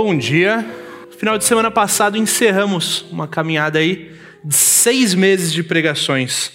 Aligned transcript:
Bom 0.00 0.16
dia. 0.16 0.64
Final 1.18 1.36
de 1.36 1.44
semana 1.44 1.72
passado 1.72 2.16
encerramos 2.16 3.04
uma 3.10 3.26
caminhada 3.26 3.80
aí 3.80 4.12
de 4.44 4.54
seis 4.54 5.12
meses 5.12 5.52
de 5.52 5.64
pregações. 5.64 6.52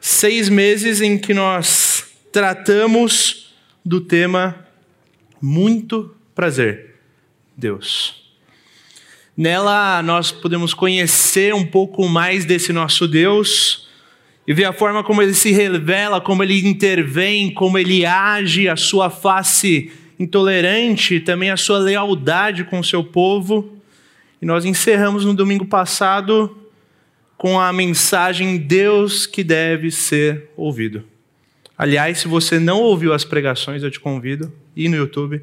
Seis 0.00 0.48
meses 0.48 1.02
em 1.02 1.18
que 1.18 1.34
nós 1.34 2.06
tratamos 2.32 3.54
do 3.84 4.00
tema 4.00 4.66
muito 5.38 6.16
prazer, 6.34 6.94
Deus. 7.54 8.24
Nela 9.36 10.02
nós 10.02 10.32
podemos 10.32 10.72
conhecer 10.72 11.52
um 11.52 11.66
pouco 11.66 12.08
mais 12.08 12.46
desse 12.46 12.72
nosso 12.72 13.06
Deus 13.06 13.86
e 14.48 14.54
ver 14.54 14.64
a 14.64 14.72
forma 14.72 15.04
como 15.04 15.20
ele 15.20 15.34
se 15.34 15.52
revela, 15.52 16.22
como 16.22 16.42
ele 16.42 16.66
intervém, 16.66 17.52
como 17.52 17.76
ele 17.76 18.06
age, 18.06 18.66
a 18.66 18.76
sua 18.76 19.10
face 19.10 19.92
intolerante, 20.18 21.20
também 21.20 21.50
a 21.50 21.56
sua 21.56 21.78
lealdade 21.78 22.64
com 22.64 22.80
o 22.80 22.84
seu 22.84 23.04
povo. 23.04 23.76
E 24.40 24.46
nós 24.46 24.64
encerramos 24.64 25.24
no 25.24 25.34
domingo 25.34 25.64
passado 25.64 26.56
com 27.36 27.60
a 27.60 27.72
mensagem 27.72 28.56
Deus 28.56 29.26
que 29.26 29.44
deve 29.44 29.90
ser 29.90 30.50
ouvido. 30.56 31.04
Aliás, 31.76 32.18
se 32.18 32.28
você 32.28 32.58
não 32.58 32.80
ouviu 32.80 33.12
as 33.12 33.24
pregações, 33.24 33.82
eu 33.82 33.90
te 33.90 34.00
convido, 34.00 34.52
ir 34.74 34.88
no 34.88 34.96
YouTube. 34.96 35.42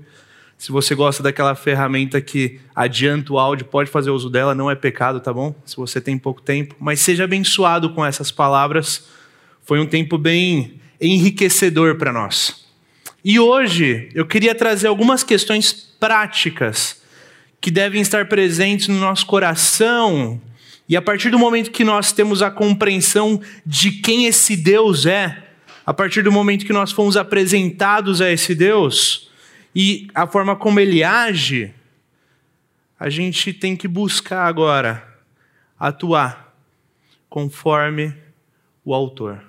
Se 0.58 0.72
você 0.72 0.96
gosta 0.96 1.22
daquela 1.22 1.54
ferramenta 1.56 2.20
que 2.22 2.60
adianta 2.76 3.34
o 3.34 3.38
áudio, 3.38 3.66
pode 3.66 3.92
fazer 3.92 4.10
uso 4.10 4.30
dela, 4.30 4.56
não 4.56 4.72
é 4.72 4.76
pecado, 4.76 5.20
tá 5.20 5.32
bom? 5.32 5.54
Se 5.66 5.76
você 5.76 6.00
tem 6.02 6.18
pouco 6.18 6.42
tempo. 6.42 6.76
Mas 6.80 7.02
seja 7.02 7.26
abençoado 7.26 7.90
com 7.92 8.04
essas 8.04 8.32
palavras. 8.32 9.08
Foi 9.62 9.80
um 9.80 9.86
tempo 9.86 10.18
bem 10.18 10.80
enriquecedor 11.00 11.96
para 11.96 12.12
nós. 12.12 12.63
E 13.24 13.40
hoje 13.40 14.10
eu 14.14 14.26
queria 14.26 14.54
trazer 14.54 14.88
algumas 14.88 15.24
questões 15.24 15.72
práticas 15.72 17.02
que 17.62 17.72
devem 17.72 18.02
estar 18.02 18.28
presentes 18.28 18.90
no 18.90 19.00
nosso 19.00 19.26
coração. 19.26 20.42
E 20.90 20.98
a 20.98 21.02
partir 21.02 21.30
do 21.30 21.40
momento 21.40 21.72
que 21.72 21.86
nós 21.86 22.12
temos 22.12 22.42
a 22.42 22.52
compreensão 22.52 23.42
de 23.66 23.92
quem 23.92 24.26
esse 24.26 24.58
Deus 24.58 25.06
é, 25.06 25.42
a 25.86 25.94
partir 25.94 26.22
do 26.22 26.32
momento 26.32 26.66
que 26.66 26.74
nós 26.74 26.92
fomos 26.92 27.16
apresentados 27.16 28.20
a 28.20 28.30
esse 28.30 28.54
Deus 28.54 29.32
e 29.74 30.08
a 30.14 30.28
forma 30.28 30.58
como 30.58 30.82
ele 30.82 31.02
age, 31.02 31.74
a 33.00 33.10
gente 33.10 33.54
tem 33.54 33.78
que 33.78 33.88
buscar 33.88 34.46
agora 34.46 35.22
atuar 35.80 36.54
conforme 37.30 38.14
o 38.84 38.94
autor. 38.94 39.42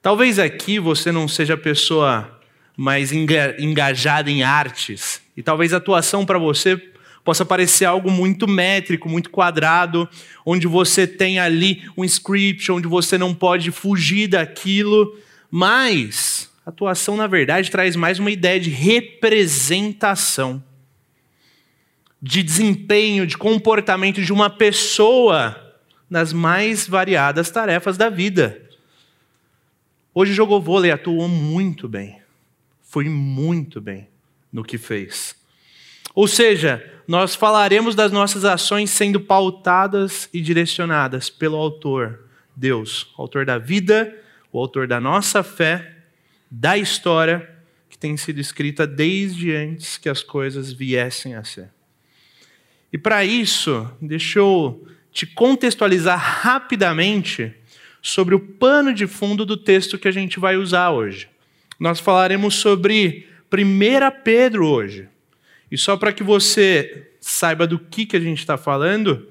Talvez 0.00 0.38
aqui 0.38 0.78
você 0.78 1.12
não 1.12 1.28
seja 1.28 1.54
a 1.54 1.58
pessoa 1.58 2.33
mais 2.76 3.12
engajada 3.12 4.30
em 4.30 4.42
artes. 4.42 5.20
E 5.36 5.42
talvez 5.42 5.72
a 5.72 5.76
atuação 5.76 6.26
para 6.26 6.38
você 6.38 6.80
possa 7.24 7.44
parecer 7.44 7.86
algo 7.86 8.10
muito 8.10 8.46
métrico, 8.46 9.08
muito 9.08 9.30
quadrado, 9.30 10.08
onde 10.44 10.66
você 10.66 11.06
tem 11.06 11.38
ali 11.38 11.82
um 11.96 12.04
script, 12.04 12.70
onde 12.70 12.86
você 12.86 13.16
não 13.16 13.34
pode 13.34 13.70
fugir 13.70 14.28
daquilo, 14.28 15.18
mas 15.50 16.50
a 16.66 16.70
atuação, 16.70 17.16
na 17.16 17.26
verdade, 17.26 17.70
traz 17.70 17.96
mais 17.96 18.18
uma 18.18 18.30
ideia 18.30 18.60
de 18.60 18.70
representação, 18.70 20.62
de 22.20 22.42
desempenho, 22.42 23.26
de 23.26 23.38
comportamento 23.38 24.20
de 24.22 24.32
uma 24.32 24.50
pessoa 24.50 25.60
nas 26.08 26.32
mais 26.32 26.86
variadas 26.86 27.50
tarefas 27.50 27.96
da 27.96 28.10
vida. 28.10 28.60
Hoje 30.14 30.32
jogou 30.32 30.60
vôlei, 30.60 30.90
atuou 30.90 31.28
muito 31.28 31.88
bem 31.88 32.23
foi 32.94 33.08
muito 33.08 33.80
bem 33.80 34.06
no 34.52 34.62
que 34.62 34.78
fez. 34.78 35.34
Ou 36.14 36.28
seja, 36.28 36.80
nós 37.08 37.34
falaremos 37.34 37.96
das 37.96 38.12
nossas 38.12 38.44
ações 38.44 38.88
sendo 38.88 39.18
pautadas 39.18 40.28
e 40.32 40.40
direcionadas 40.40 41.28
pelo 41.28 41.56
Autor, 41.56 42.20
Deus, 42.54 43.12
autor 43.18 43.44
da 43.44 43.58
vida, 43.58 44.16
o 44.52 44.60
autor 44.60 44.86
da 44.86 45.00
nossa 45.00 45.42
fé, 45.42 46.04
da 46.48 46.78
história 46.78 47.50
que 47.90 47.98
tem 47.98 48.16
sido 48.16 48.38
escrita 48.38 48.86
desde 48.86 49.52
antes 49.52 49.98
que 49.98 50.08
as 50.08 50.22
coisas 50.22 50.72
viessem 50.72 51.34
a 51.34 51.42
ser. 51.42 51.70
E 52.92 52.96
para 52.96 53.24
isso, 53.24 53.90
deixa 54.00 54.38
eu 54.38 54.86
te 55.10 55.26
contextualizar 55.26 56.16
rapidamente 56.16 57.52
sobre 58.00 58.36
o 58.36 58.40
pano 58.40 58.94
de 58.94 59.08
fundo 59.08 59.44
do 59.44 59.56
texto 59.56 59.98
que 59.98 60.06
a 60.06 60.12
gente 60.12 60.38
vai 60.38 60.56
usar 60.56 60.92
hoje. 60.92 61.33
Nós 61.78 62.00
falaremos 62.00 62.54
sobre 62.54 63.28
1 63.52 64.22
Pedro 64.22 64.66
hoje. 64.66 65.08
E 65.70 65.78
só 65.78 65.96
para 65.96 66.12
que 66.12 66.22
você 66.22 67.10
saiba 67.20 67.66
do 67.66 67.78
que, 67.78 68.06
que 68.06 68.16
a 68.16 68.20
gente 68.20 68.38
está 68.38 68.56
falando, 68.56 69.28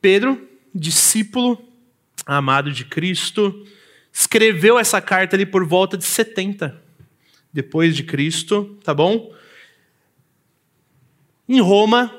Pedro, 0.00 0.48
discípulo 0.74 1.62
amado 2.26 2.70
de 2.70 2.84
Cristo, 2.84 3.66
escreveu 4.12 4.78
essa 4.78 5.00
carta 5.00 5.34
ali 5.34 5.46
por 5.46 5.64
volta 5.64 5.96
de 5.96 6.04
70 6.04 6.82
depois 7.52 7.96
de 7.96 8.02
Cristo, 8.02 8.78
tá 8.84 8.92
bom? 8.92 9.34
Em 11.48 11.60
Roma, 11.60 12.14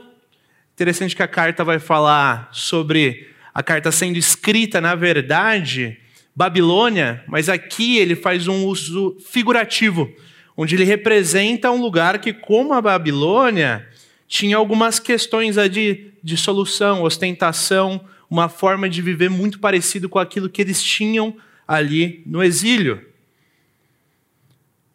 interessante 0.73 1.15
que 1.15 1.21
a 1.21 1.27
carta 1.27 1.63
vai 1.63 1.77
falar 1.77 2.49
sobre 2.51 3.29
a 3.53 3.61
carta 3.61 3.91
sendo 3.91 4.17
escrita, 4.17 4.81
na 4.81 4.95
verdade, 4.95 5.99
Babilônia, 6.39 7.21
mas 7.27 7.49
aqui 7.49 7.97
ele 7.97 8.15
faz 8.15 8.47
um 8.47 8.63
uso 8.63 9.17
figurativo, 9.19 10.09
onde 10.55 10.73
ele 10.73 10.85
representa 10.85 11.69
um 11.69 11.81
lugar 11.81 12.17
que, 12.19 12.31
como 12.31 12.73
a 12.73 12.81
Babilônia, 12.81 13.85
tinha 14.25 14.55
algumas 14.55 15.01
questões 15.01 15.57
de, 15.69 16.13
de 16.23 16.37
solução, 16.37 17.03
ostentação, 17.03 17.99
uma 18.29 18.47
forma 18.47 18.87
de 18.87 19.01
viver 19.01 19.29
muito 19.29 19.59
parecido 19.59 20.07
com 20.07 20.17
aquilo 20.17 20.49
que 20.49 20.61
eles 20.61 20.81
tinham 20.81 21.35
ali 21.67 22.23
no 22.25 22.41
exílio. 22.41 23.05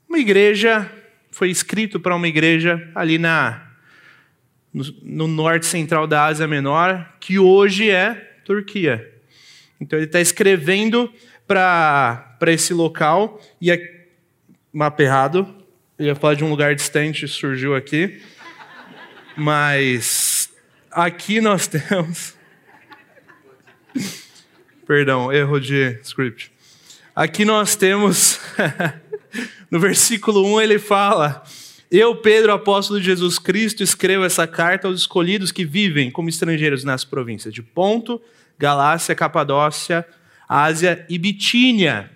Uma 0.09 0.21
igreja 0.21 0.91
foi 1.31 1.51
escrito 1.51 2.01
para 2.01 2.17
uma 2.17 2.27
igreja 2.27 2.91
ali 2.95 3.19
na 3.19 3.71
no, 4.73 4.83
no 5.03 5.29
norte 5.29 5.67
central 5.67 6.07
da 6.07 6.25
Ásia 6.25 6.49
Menor, 6.49 7.07
que 7.21 7.39
hoje 7.39 7.91
é 7.91 8.15
Turquia. 8.47 9.13
Então 9.79 9.99
ele 9.99 10.07
está 10.07 10.23
escrevendo 10.23 11.13
para 11.47 12.37
esse 12.47 12.73
local 12.73 13.41
e 13.61 13.71
é 13.71 14.07
mapa 14.73 15.03
errado. 15.03 15.47
Eu 15.99 16.07
ia 16.07 16.15
falar 16.15 16.35
de 16.35 16.45
um 16.45 16.51
lugar 16.51 16.75
distante, 16.75 17.29
surgiu 17.29 17.75
aqui. 17.75 18.21
Mas 19.37 20.51
aqui 20.91 21.41
nós 21.41 21.67
temos. 21.69 22.35
Perdão, 24.87 25.33
erro 25.33 25.61
de 25.61 25.99
script. 26.03 26.53
Aqui 27.15 27.45
nós 27.45 27.77
temos. 27.77 28.41
no 29.71 29.79
versículo 29.79 30.45
1 30.57 30.61
ele 30.61 30.79
fala: 30.79 31.43
Eu, 31.91 32.17
Pedro, 32.17 32.53
apóstolo 32.53 32.99
de 32.99 33.07
Jesus 33.07 33.39
Cristo, 33.39 33.83
escrevo 33.83 34.25
essa 34.25 34.47
carta 34.47 34.89
aos 34.89 35.01
escolhidos 35.01 35.53
que 35.53 35.65
vivem 35.65 36.11
como 36.11 36.29
estrangeiros 36.29 36.85
nas 36.85 37.05
províncias 37.05 37.53
de 37.53 37.63
Ponto, 37.63 38.21
Galácia, 38.59 39.15
Capadócia, 39.15 40.07
Ásia 40.49 41.05
e 41.09 41.19
Bitínia. 41.19 42.11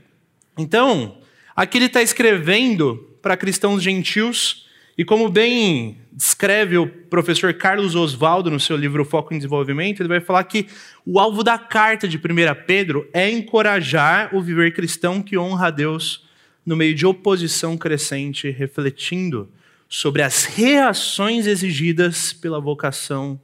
Então, 0.56 1.19
aqui 1.55 1.78
ele 1.78 1.87
está 1.87 2.03
escrevendo 2.03 3.16
para 3.22 3.37
cristãos 3.37 3.83
gentios, 3.83 4.66
e 4.97 5.05
como 5.05 5.28
bem 5.28 5.99
descreve 6.12 6.77
o 6.77 6.88
professor 6.88 7.55
Carlos 7.55 7.94
Oswaldo 7.94 8.50
no 8.50 8.59
seu 8.59 8.77
livro 8.77 9.05
Foco 9.05 9.33
em 9.33 9.38
Desenvolvimento, 9.38 10.00
ele 10.00 10.09
vai 10.09 10.21
falar 10.21 10.43
que 10.43 10.67
o 11.06 11.21
alvo 11.21 11.44
da 11.44 11.56
carta 11.56 12.09
de 12.09 12.17
1 12.17 12.21
Pedro 12.67 13.09
é 13.12 13.31
encorajar 13.31 14.34
o 14.34 14.43
viver 14.43 14.75
cristão 14.75 15.22
que 15.22 15.38
honra 15.38 15.69
a 15.69 15.71
Deus 15.71 16.27
no 16.67 16.77
meio 16.77 16.94
de 16.94 17.06
oposição 17.06 17.78
crescente, 17.78 18.50
refletindo 18.50 19.49
sobre 19.88 20.23
as 20.23 20.44
reações 20.44 21.47
exigidas 21.47 22.32
pela 22.32 22.61
vocação 22.61 23.41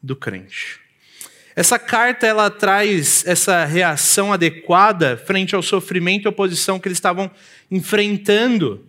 do 0.00 0.14
crente. 0.14 0.83
Essa 1.56 1.78
carta 1.78 2.26
ela 2.26 2.50
traz 2.50 3.24
essa 3.26 3.64
reação 3.64 4.32
adequada 4.32 5.16
frente 5.16 5.54
ao 5.54 5.62
sofrimento 5.62 6.24
e 6.24 6.28
oposição 6.28 6.80
que 6.80 6.88
eles 6.88 6.98
estavam 6.98 7.30
enfrentando, 7.70 8.84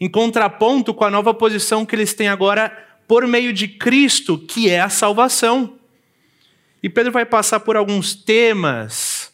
em 0.00 0.08
contraponto 0.08 0.94
com 0.94 1.04
a 1.04 1.10
nova 1.10 1.34
posição 1.34 1.84
que 1.84 1.96
eles 1.96 2.14
têm 2.14 2.28
agora 2.28 2.70
por 3.08 3.26
meio 3.26 3.52
de 3.52 3.66
Cristo, 3.66 4.38
que 4.38 4.70
é 4.70 4.80
a 4.80 4.88
salvação. 4.88 5.76
E 6.80 6.88
Pedro 6.88 7.10
vai 7.10 7.26
passar 7.26 7.60
por 7.60 7.76
alguns 7.76 8.14
temas, 8.14 9.32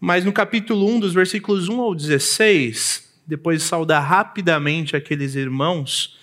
mas 0.00 0.24
no 0.24 0.32
capítulo 0.32 0.88
1, 0.88 1.00
dos 1.00 1.14
versículos 1.14 1.68
1 1.68 1.80
ao 1.80 1.94
16, 1.94 3.08
depois 3.26 3.62
de 3.62 3.68
saudar 3.68 4.00
rapidamente 4.00 4.96
aqueles 4.96 5.36
irmãos, 5.36 6.18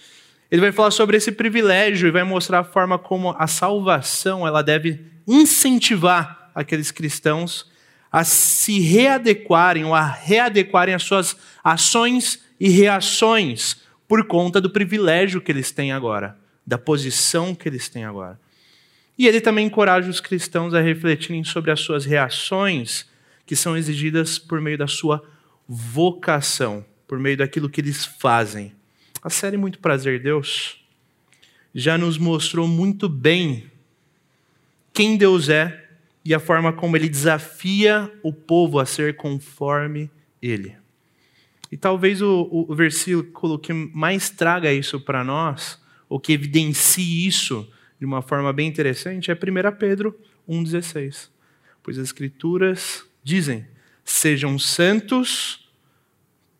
ele 0.52 0.62
vai 0.62 0.72
falar 0.74 0.92
sobre 0.92 1.16
esse 1.16 1.32
privilégio 1.32 2.08
e 2.08 2.12
vai 2.12 2.24
mostrar 2.24 2.60
a 2.60 2.64
forma 2.64 3.00
como 3.00 3.34
a 3.38 3.48
salvação 3.48 4.46
ela 4.46 4.62
deve 4.62 5.15
incentivar 5.28 6.52
aqueles 6.54 6.92
cristãos 6.92 7.70
a 8.12 8.24
se 8.24 8.80
readequarem 8.80 9.84
ou 9.84 9.94
a 9.94 10.06
readequarem 10.06 10.96
as 10.96 11.04
suas 11.04 11.36
ações 11.64 12.42
e 12.60 12.70
reações 12.70 13.78
por 14.08 14.26
conta 14.26 14.62
do 14.62 14.70
privilégio 14.70 15.42
que 15.42 15.52
eles 15.52 15.72
têm 15.72 15.92
agora 15.92 16.38
da 16.66 16.78
posição 16.78 17.54
que 17.54 17.70
eles 17.70 17.88
têm 17.88 18.04
agora. 18.04 18.40
E 19.18 19.28
ele 19.28 19.40
também 19.40 19.68
encoraja 19.68 20.10
os 20.10 20.20
cristãos 20.20 20.74
a 20.74 20.82
refletirem 20.82 21.44
sobre 21.44 21.72
as 21.72 21.80
suas 21.80 22.06
reações 22.06 23.06
que 23.46 23.56
são 23.56 23.78
exigidas 23.78 24.40
por 24.40 24.60
meio 24.60 24.78
da 24.78 24.88
sua 24.88 25.24
vocação, 25.68 26.84
por 27.08 27.20
meio 27.20 27.38
daquilo 27.38 27.70
que 27.70 27.80
eles 27.80 28.06
fazem. 28.06 28.74
A 29.22 29.30
série 29.30 29.58
Muito 29.58 29.80
Prazer, 29.80 30.22
Deus 30.22 30.82
já 31.74 31.98
nos 31.98 32.18
mostrou 32.18 32.68
muito 32.68 33.08
bem 33.08 33.70
quem 34.96 35.18
Deus 35.18 35.50
é 35.50 35.90
e 36.24 36.34
a 36.34 36.40
forma 36.40 36.72
como 36.74 36.96
ele 36.96 37.10
desafia 37.10 38.12
o 38.24 38.34
povo 38.34 38.80
a 38.80 38.86
ser 38.86 39.18
conforme 39.18 40.10
ele. 40.42 40.76
E 41.72 41.78
talvez 41.78 42.22
o, 42.22 42.48
o 42.52 42.74
versículo 42.74 43.60
que 43.60 43.74
mais 43.74 44.30
traga 44.30 44.72
isso 44.72 45.00
para 45.02 45.24
nós, 45.24 45.80
ou 46.08 46.20
que 46.20 46.32
evidencie 46.32 47.28
isso 47.28 47.70
de 48.00 48.06
uma 48.06 48.22
forma 48.22 48.54
bem 48.54 48.68
interessante, 48.68 49.30
é 49.30 49.34
1 49.34 49.76
Pedro 49.78 50.18
1,16. 50.48 51.30
Pois 51.84 51.98
as 51.98 52.06
Escrituras 52.06 53.06
dizem: 53.24 53.68
sejam 54.04 54.58
santos, 54.58 55.70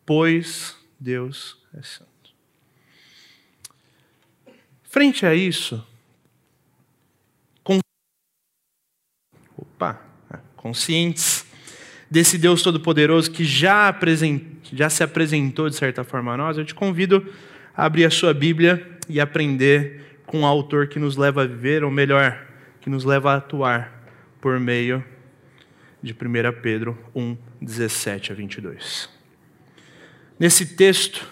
pois 0.04 0.76
Deus 1.00 1.56
é 1.72 1.82
santo. 1.82 2.10
Frente 4.84 5.24
a 5.26 5.34
isso, 5.34 5.84
opa, 9.76 10.00
conscientes 10.66 11.46
desse 12.10 12.36
Deus 12.36 12.60
Todo-Poderoso 12.60 13.30
que 13.30 13.44
já, 13.44 13.96
já 14.72 14.90
se 14.90 15.04
apresentou 15.04 15.70
de 15.70 15.76
certa 15.76 16.02
forma 16.02 16.34
a 16.34 16.36
nós, 16.36 16.58
eu 16.58 16.64
te 16.64 16.74
convido 16.74 17.24
a 17.76 17.84
abrir 17.84 18.04
a 18.04 18.10
sua 18.10 18.34
Bíblia 18.34 18.98
e 19.08 19.20
aprender 19.20 20.18
com 20.26 20.42
o 20.42 20.46
autor 20.46 20.88
que 20.88 20.98
nos 20.98 21.16
leva 21.16 21.42
a 21.42 21.46
viver, 21.46 21.84
ou 21.84 21.90
melhor, 21.90 22.44
que 22.80 22.90
nos 22.90 23.04
leva 23.04 23.32
a 23.32 23.36
atuar 23.36 24.10
por 24.40 24.58
meio 24.58 25.04
de 26.02 26.12
1 26.12 26.16
Pedro 26.60 26.98
1, 27.14 27.36
17 27.62 28.32
a 28.32 28.34
22. 28.34 29.08
Nesse 30.36 30.74
texto, 30.74 31.24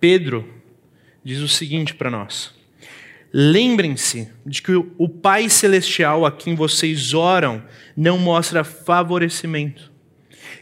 Pedro 0.00 0.48
diz 1.22 1.40
o 1.40 1.48
seguinte 1.48 1.94
para 1.94 2.10
nós: 2.10 2.57
Lembrem-se 3.32 4.28
de 4.44 4.62
que 4.62 4.72
o 4.72 5.08
Pai 5.08 5.48
Celestial 5.50 6.24
a 6.24 6.32
quem 6.32 6.54
vocês 6.54 7.12
oram 7.12 7.62
não 7.96 8.18
mostra 8.18 8.64
favorecimento. 8.64 9.92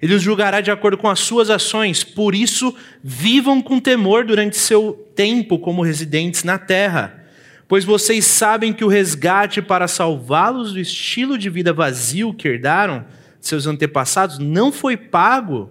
Ele 0.02 0.14
os 0.14 0.22
julgará 0.22 0.60
de 0.60 0.70
acordo 0.70 0.98
com 0.98 1.08
as 1.08 1.20
suas 1.20 1.48
ações, 1.48 2.02
por 2.02 2.34
isso, 2.34 2.74
vivam 3.02 3.62
com 3.62 3.78
temor 3.78 4.24
durante 4.24 4.56
seu 4.56 4.92
tempo 5.14 5.58
como 5.58 5.82
residentes 5.82 6.42
na 6.42 6.58
terra, 6.58 7.24
pois 7.68 7.84
vocês 7.84 8.24
sabem 8.24 8.72
que 8.72 8.84
o 8.84 8.88
resgate 8.88 9.62
para 9.62 9.88
salvá-los 9.88 10.72
do 10.72 10.80
estilo 10.80 11.38
de 11.38 11.48
vida 11.48 11.72
vazio 11.72 12.34
que 12.34 12.48
herdaram 12.48 13.06
de 13.40 13.46
seus 13.46 13.66
antepassados 13.66 14.38
não 14.38 14.72
foi 14.72 14.96
pago 14.96 15.70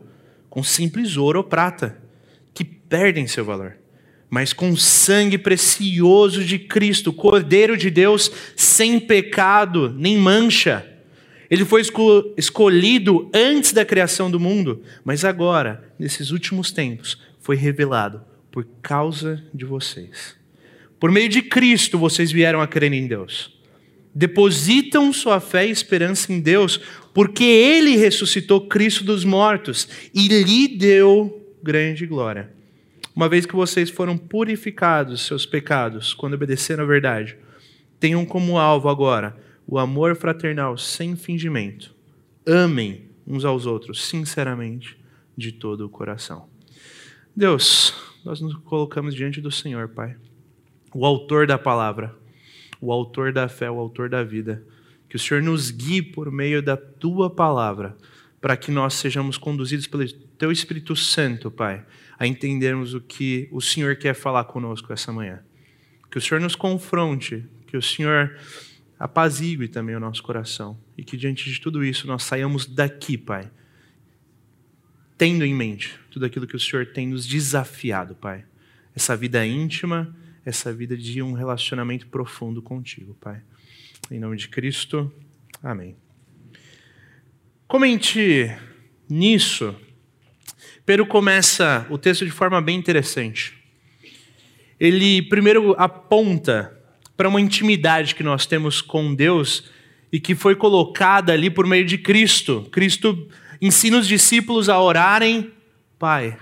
com 0.50 0.63
simples 0.63 1.18
ouro 1.18 1.39
ou 1.39 1.44
prata, 1.44 1.98
que 2.53 2.63
perdem 2.63 3.27
seu 3.27 3.44
valor 3.44 3.75
mas 4.35 4.51
com 4.51 4.69
o 4.69 4.75
sangue 4.75 5.37
precioso 5.37 6.43
de 6.43 6.59
Cristo, 6.59 7.13
Cordeiro 7.13 7.77
de 7.77 7.89
Deus, 7.89 8.29
sem 8.53 8.99
pecado 8.99 9.95
nem 9.97 10.17
mancha. 10.17 10.85
Ele 11.49 11.63
foi 11.63 11.81
escolhido 12.35 13.31
antes 13.33 13.71
da 13.71 13.85
criação 13.85 14.29
do 14.29 14.37
mundo, 14.37 14.81
mas 15.05 15.23
agora, 15.23 15.89
nesses 15.97 16.31
últimos 16.31 16.69
tempos, 16.69 17.17
foi 17.39 17.55
revelado 17.55 18.25
por 18.51 18.67
causa 18.81 19.41
de 19.53 19.63
vocês. 19.63 20.35
Por 20.99 21.13
meio 21.13 21.29
de 21.29 21.41
Cristo, 21.41 21.97
vocês 21.97 22.29
vieram 22.29 22.59
a 22.59 22.67
crer 22.67 22.91
em 22.91 23.07
Deus. 23.07 23.57
Depositam 24.13 25.13
sua 25.13 25.39
fé 25.39 25.65
e 25.65 25.71
esperança 25.71 26.33
em 26.33 26.41
Deus, 26.41 26.77
porque 27.13 27.45
Ele 27.45 27.95
ressuscitou 27.95 28.67
Cristo 28.67 29.01
dos 29.01 29.23
mortos 29.23 29.88
e 30.13 30.27
lhe 30.27 30.67
deu 30.67 31.55
grande 31.63 32.05
glória 32.05 32.53
uma 33.15 33.29
vez 33.29 33.45
que 33.45 33.56
vocês 33.56 33.89
foram 33.89 34.17
purificados 34.17 35.21
seus 35.21 35.45
pecados 35.45 36.13
quando 36.13 36.33
obedeceram 36.33 36.83
à 36.83 36.88
verdade, 36.88 37.38
tenham 37.97 38.25
como 38.25 38.59
alvo 38.59 38.89
agora 38.89 39.38
o 39.65 39.79
amor 39.79 40.15
fraternal 40.17 40.77
sem 40.77 41.15
fingimento. 41.15 41.95
Amem 42.45 43.09
uns 43.25 43.45
aos 43.45 43.65
outros 43.65 44.06
sinceramente, 44.06 44.97
de 45.35 45.51
todo 45.51 45.85
o 45.85 45.89
coração. 45.89 46.47
Deus, 47.33 47.94
nós 48.23 48.41
nos 48.41 48.53
colocamos 48.56 49.15
diante 49.15 49.39
do 49.39 49.50
Senhor, 49.50 49.88
Pai, 49.89 50.15
o 50.94 51.06
autor 51.06 51.47
da 51.47 51.57
palavra, 51.57 52.13
o 52.81 52.91
autor 52.91 53.31
da 53.31 53.47
fé, 53.47 53.71
o 53.71 53.79
autor 53.79 54.09
da 54.09 54.23
vida. 54.23 54.63
Que 55.09 55.15
o 55.15 55.19
Senhor 55.19 55.41
nos 55.41 55.71
guie 55.71 56.01
por 56.01 56.31
meio 56.31 56.62
da 56.62 56.75
tua 56.75 57.29
palavra, 57.29 57.97
para 58.39 58.57
que 58.57 58.71
nós 58.71 58.94
sejamos 58.94 59.38
conduzidos 59.38 59.88
pelo 59.88 60.07
teu 60.38 60.51
Espírito 60.51 60.95
Santo, 60.95 61.50
Pai 61.50 61.83
a 62.17 62.25
entendermos 62.25 62.94
o 62.94 63.01
que 63.01 63.47
o 63.51 63.62
Senhor 63.62 63.95
quer 63.95 64.13
falar 64.13 64.45
conosco 64.45 64.91
essa 64.94 65.12
manhã. 65.12 65.44
Que 66.09 66.17
o 66.17 66.21
Senhor 66.21 66.39
nos 66.39 66.56
confronte, 66.56 67.45
que 67.67 67.75
o 67.75 67.81
Senhor 67.81 68.38
apazigue 68.97 69.67
também 69.67 69.95
o 69.95 70.00
nosso 70.00 70.23
coração 70.23 70.79
e 70.97 71.03
que 71.03 71.17
diante 71.17 71.51
de 71.51 71.59
tudo 71.59 71.83
isso 71.83 72.07
nós 72.07 72.23
saiamos 72.23 72.65
daqui, 72.65 73.17
Pai, 73.17 73.51
tendo 75.17 75.44
em 75.44 75.53
mente 75.53 76.00
tudo 76.09 76.25
aquilo 76.25 76.47
que 76.47 76.56
o 76.56 76.59
Senhor 76.59 76.85
tem 76.88 77.07
nos 77.07 77.25
desafiado, 77.25 78.15
Pai. 78.15 78.45
Essa 78.95 79.15
vida 79.15 79.45
íntima, 79.45 80.15
essa 80.45 80.73
vida 80.73 80.95
de 80.95 81.21
um 81.21 81.33
relacionamento 81.33 82.07
profundo 82.07 82.62
contigo, 82.62 83.13
Pai. 83.15 83.41
Em 84.09 84.19
nome 84.19 84.38
de 84.38 84.47
Cristo, 84.47 85.12
amém. 85.62 85.97
Comente 87.67 88.56
nisso 89.09 89.75
Pedro 90.85 91.07
começa 91.07 91.87
o 91.89 91.97
texto 91.97 92.23
de 92.23 92.31
forma 92.31 92.61
bem 92.61 92.77
interessante. 92.77 93.53
Ele 94.79 95.23
primeiro 95.23 95.73
aponta 95.79 96.77
para 97.17 97.27
uma 97.27 97.41
intimidade 97.41 98.13
que 98.13 98.21
nós 98.21 98.45
temos 98.45 98.81
com 98.81 99.15
Deus 99.15 99.63
e 100.11 100.19
que 100.19 100.35
foi 100.35 100.55
colocada 100.55 101.33
ali 101.33 101.49
por 101.49 101.65
meio 101.65 101.85
de 101.85 101.97
Cristo. 101.97 102.67
Cristo 102.71 103.27
ensina 103.59 103.97
os 103.97 104.07
discípulos 104.07 104.69
a 104.69 104.79
orarem, 104.79 105.51
Pai, 105.97 106.37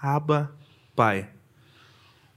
Abba, 0.00 0.54
Pai. 0.94 1.30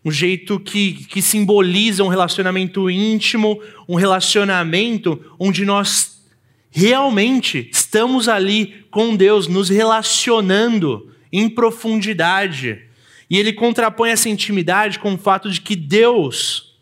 Um 0.03 0.09
jeito 0.09 0.59
que, 0.59 1.05
que 1.05 1.21
simboliza 1.21 2.03
um 2.03 2.07
relacionamento 2.07 2.89
íntimo, 2.89 3.61
um 3.87 3.93
relacionamento 3.93 5.23
onde 5.37 5.63
nós 5.63 6.25
realmente 6.71 7.69
estamos 7.71 8.27
ali 8.27 8.83
com 8.89 9.15
Deus, 9.15 9.47
nos 9.47 9.69
relacionando 9.69 11.10
em 11.31 11.49
profundidade. 11.49 12.83
E 13.29 13.37
ele 13.37 13.53
contrapõe 13.53 14.09
essa 14.11 14.29
intimidade 14.29 14.99
com 14.99 15.13
o 15.13 15.17
fato 15.17 15.49
de 15.49 15.61
que 15.61 15.75
Deus 15.75 16.75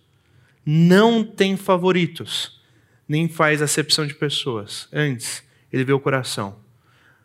não 0.66 1.24
tem 1.24 1.56
favoritos, 1.56 2.60
nem 3.08 3.28
faz 3.28 3.62
acepção 3.62 4.06
de 4.06 4.16
pessoas. 4.16 4.88
Antes, 4.92 5.44
ele 5.72 5.84
vê 5.84 5.94
o 5.94 6.00
coração. 6.00 6.58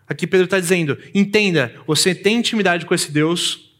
Aqui 0.06 0.26
Pedro 0.26 0.44
está 0.44 0.60
dizendo: 0.60 0.98
entenda, 1.14 1.74
você 1.86 2.14
tem 2.14 2.36
intimidade 2.36 2.84
com 2.84 2.94
esse 2.94 3.10
Deus, 3.10 3.72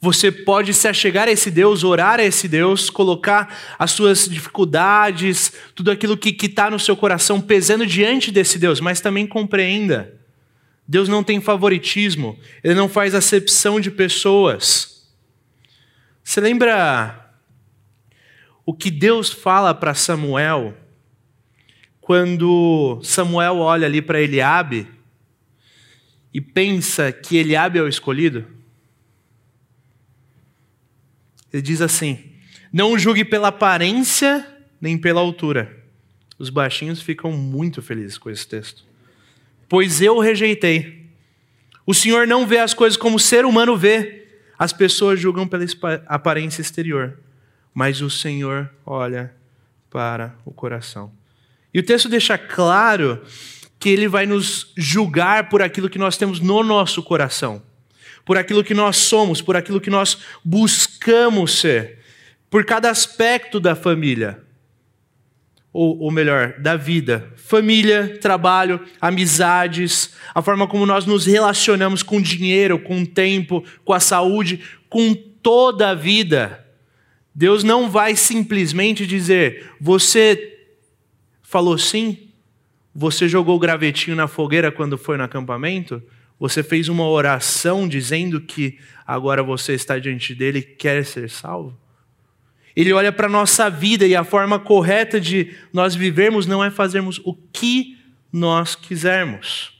você 0.00 0.30
pode 0.30 0.72
se 0.72 0.88
achegar 0.88 1.28
a 1.28 1.32
esse 1.32 1.50
Deus, 1.50 1.84
orar 1.84 2.20
a 2.20 2.24
esse 2.24 2.48
Deus, 2.48 2.88
colocar 2.90 3.76
as 3.78 3.90
suas 3.90 4.28
dificuldades, 4.28 5.52
tudo 5.74 5.90
aquilo 5.90 6.16
que 6.16 6.46
está 6.46 6.70
no 6.70 6.78
seu 6.78 6.96
coração 6.96 7.40
pesando 7.40 7.86
diante 7.86 8.30
desse 8.30 8.58
Deus, 8.58 8.80
mas 8.80 9.00
também 9.00 9.26
compreenda 9.26 10.14
Deus 10.88 11.08
não 11.08 11.24
tem 11.24 11.40
favoritismo, 11.40 12.38
ele 12.62 12.74
não 12.74 12.88
faz 12.88 13.14
acepção 13.14 13.80
de 13.80 13.90
pessoas. 13.90 15.10
Você 16.22 16.40
lembra 16.40 17.34
o 18.64 18.72
que 18.72 18.90
Deus 18.90 19.32
fala 19.32 19.74
para 19.74 19.94
Samuel 19.94 20.76
quando 22.00 23.00
Samuel 23.02 23.58
olha 23.58 23.86
ali 23.86 24.00
para 24.00 24.20
Eliabe 24.20 24.88
e 26.32 26.40
pensa 26.40 27.10
que 27.10 27.36
Eliabe 27.36 27.78
é 27.80 27.82
o 27.82 27.88
escolhido? 27.88 28.46
Ele 31.52 31.62
diz 31.62 31.80
assim: 31.80 32.32
Não 32.72 32.96
julgue 32.96 33.24
pela 33.24 33.48
aparência 33.48 34.46
nem 34.80 34.96
pela 34.96 35.20
altura. 35.20 35.84
Os 36.38 36.50
baixinhos 36.50 37.02
ficam 37.02 37.32
muito 37.32 37.82
felizes 37.82 38.18
com 38.18 38.30
esse 38.30 38.46
texto 38.46 38.84
pois 39.68 40.00
eu 40.00 40.16
o 40.16 40.20
rejeitei. 40.20 41.06
O 41.86 41.94
Senhor 41.94 42.26
não 42.26 42.46
vê 42.46 42.58
as 42.58 42.74
coisas 42.74 42.96
como 42.96 43.16
o 43.16 43.20
ser 43.20 43.44
humano 43.44 43.76
vê. 43.76 44.26
As 44.58 44.72
pessoas 44.72 45.20
julgam 45.20 45.46
pela 45.46 45.64
aparência 46.06 46.60
exterior, 46.60 47.18
mas 47.74 48.00
o 48.00 48.08
Senhor 48.08 48.70
olha 48.84 49.34
para 49.90 50.34
o 50.44 50.50
coração. 50.50 51.12
E 51.72 51.78
o 51.78 51.82
texto 51.82 52.08
deixa 52.08 52.38
claro 52.38 53.22
que 53.78 53.90
ele 53.90 54.08
vai 54.08 54.24
nos 54.24 54.72
julgar 54.76 55.48
por 55.48 55.60
aquilo 55.60 55.90
que 55.90 55.98
nós 55.98 56.16
temos 56.16 56.40
no 56.40 56.62
nosso 56.62 57.02
coração, 57.02 57.62
por 58.24 58.38
aquilo 58.38 58.64
que 58.64 58.74
nós 58.74 58.96
somos, 58.96 59.42
por 59.42 59.56
aquilo 59.56 59.80
que 59.80 59.90
nós 59.90 60.18
buscamos 60.44 61.60
ser. 61.60 61.98
por 62.48 62.64
cada 62.64 62.88
aspecto 62.88 63.60
da 63.60 63.74
família. 63.74 64.45
Ou, 65.78 65.98
ou 65.98 66.10
melhor, 66.10 66.54
da 66.58 66.74
vida. 66.74 67.30
Família, 67.36 68.16
trabalho, 68.18 68.80
amizades, 68.98 70.14
a 70.34 70.40
forma 70.40 70.66
como 70.66 70.86
nós 70.86 71.04
nos 71.04 71.26
relacionamos 71.26 72.02
com 72.02 72.18
dinheiro, 72.18 72.78
com 72.78 73.02
o 73.02 73.06
tempo, 73.06 73.62
com 73.84 73.92
a 73.92 74.00
saúde, 74.00 74.62
com 74.88 75.14
toda 75.14 75.90
a 75.90 75.94
vida. 75.94 76.64
Deus 77.34 77.62
não 77.62 77.90
vai 77.90 78.16
simplesmente 78.16 79.06
dizer, 79.06 79.70
você 79.78 80.58
falou 81.42 81.76
sim? 81.76 82.30
Você 82.94 83.28
jogou 83.28 83.56
o 83.56 83.60
gravetinho 83.60 84.16
na 84.16 84.26
fogueira 84.26 84.72
quando 84.72 84.96
foi 84.96 85.18
no 85.18 85.24
acampamento? 85.24 86.02
Você 86.40 86.62
fez 86.62 86.88
uma 86.88 87.06
oração 87.06 87.86
dizendo 87.86 88.40
que 88.40 88.78
agora 89.06 89.42
você 89.42 89.74
está 89.74 89.98
diante 89.98 90.34
dele 90.34 90.60
e 90.60 90.62
quer 90.62 91.04
ser 91.04 91.28
salvo? 91.28 91.76
Ele 92.76 92.92
olha 92.92 93.10
para 93.10 93.26
a 93.26 93.30
nossa 93.30 93.70
vida 93.70 94.06
e 94.06 94.14
a 94.14 94.22
forma 94.22 94.58
correta 94.58 95.18
de 95.18 95.56
nós 95.72 95.94
vivermos 95.94 96.46
não 96.46 96.62
é 96.62 96.70
fazermos 96.70 97.18
o 97.24 97.34
que 97.34 97.96
nós 98.30 98.74
quisermos, 98.74 99.72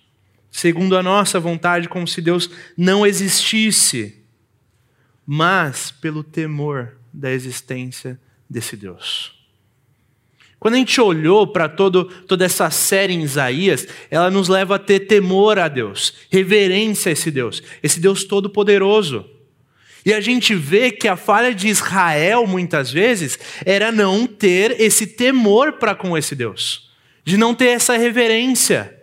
segundo 0.51 0.97
a 0.97 1.03
nossa 1.03 1.39
vontade, 1.39 1.91
como 1.91 2.09
se 2.09 2.23
Deus 2.23 2.49
não 2.75 3.07
existisse, 3.07 4.25
mas 5.27 5.91
pelo 5.91 6.25
temor 6.25 6.97
da 7.13 7.31
existência 7.31 8.19
desse 8.49 8.77
Deus. 8.77 9.35
Quando 10.59 10.75
a 10.75 10.79
gente 10.79 10.99
olhou 10.99 11.47
para 11.47 11.69
toda 11.69 12.45
essa 12.45 12.71
série 12.71 13.13
em 13.13 13.23
Isaías, 13.23 13.87
ela 14.11 14.31
nos 14.31 14.49
leva 14.49 14.77
a 14.77 14.79
ter 14.79 15.01
temor 15.01 15.59
a 15.59 15.69
Deus, 15.69 16.15
reverência 16.31 17.11
a 17.11 17.13
esse 17.13 17.31
Deus, 17.31 17.63
esse 17.83 18.01
Deus 18.01 18.25
todo-poderoso. 18.25 19.36
E 20.07 20.15
a 20.15 20.21
gente 20.21 20.55
vê 20.55 20.93
que 20.93 21.09
a 21.09 21.17
falha 21.17 21.53
de 21.53 21.67
Israel, 21.67 22.47
muitas 22.47 22.93
vezes, 22.93 23.37
era 23.65 23.91
não 23.91 24.25
ter 24.25 24.81
esse 24.81 25.05
temor 25.05 25.73
para 25.73 25.97
com 25.97 26.17
esse 26.17 26.37
Deus, 26.37 26.93
de 27.25 27.37
não 27.37 27.53
ter 27.53 27.71
essa 27.71 27.97
reverência, 27.97 29.03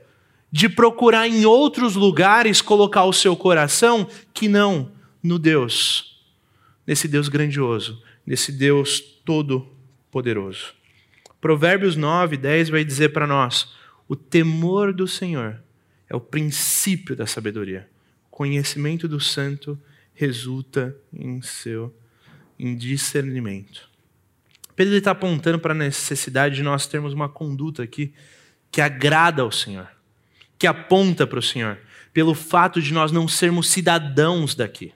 de 0.49 0.69
procurar 0.69 1.27
em 1.27 1.45
outros 1.45 1.95
lugares 1.95 2.61
colocar 2.61 3.03
o 3.03 3.11
seu 3.11 3.35
coração 3.35 4.07
que 4.33 4.47
não 4.47 4.93
no 5.21 5.37
Deus, 5.37 6.23
nesse 6.87 7.09
Deus 7.09 7.27
grandioso, 7.27 8.01
nesse 8.25 8.53
Deus 8.53 9.01
todo-poderoso. 9.25 10.73
Provérbios 11.41 11.97
9, 11.97 12.37
10 12.37 12.69
vai 12.69 12.85
dizer 12.85 13.09
para 13.09 13.27
nós: 13.27 13.73
o 14.07 14.15
temor 14.15 14.93
do 14.93 15.05
Senhor 15.05 15.61
é 16.09 16.15
o 16.15 16.21
princípio 16.21 17.13
da 17.13 17.27
sabedoria, 17.27 17.89
conhecimento 18.31 19.05
do 19.05 19.19
santo 19.19 19.77
resulta 20.13 20.95
em 21.11 21.41
seu 21.41 21.95
em 22.57 22.75
discernimento. 22.75 23.89
Pedro 24.75 24.95
está 24.95 25.11
apontando 25.11 25.59
para 25.59 25.73
a 25.73 25.77
necessidade 25.77 26.55
de 26.55 26.63
nós 26.63 26.87
termos 26.87 27.13
uma 27.13 27.29
conduta 27.29 27.83
aqui 27.83 28.13
que 28.71 28.81
agrada 28.81 29.41
ao 29.41 29.51
Senhor, 29.51 29.87
que 30.57 30.65
aponta 30.65 31.27
para 31.27 31.39
o 31.39 31.43
Senhor, 31.43 31.77
pelo 32.11 32.33
fato 32.33 32.81
de 32.81 32.93
nós 32.93 33.11
não 33.11 33.27
sermos 33.27 33.69
cidadãos 33.69 34.55
daqui. 34.55 34.93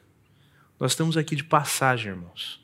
Nós 0.80 0.92
estamos 0.92 1.18
aqui 1.18 1.36
de 1.36 1.44
passagem, 1.44 2.12
irmãos. 2.12 2.64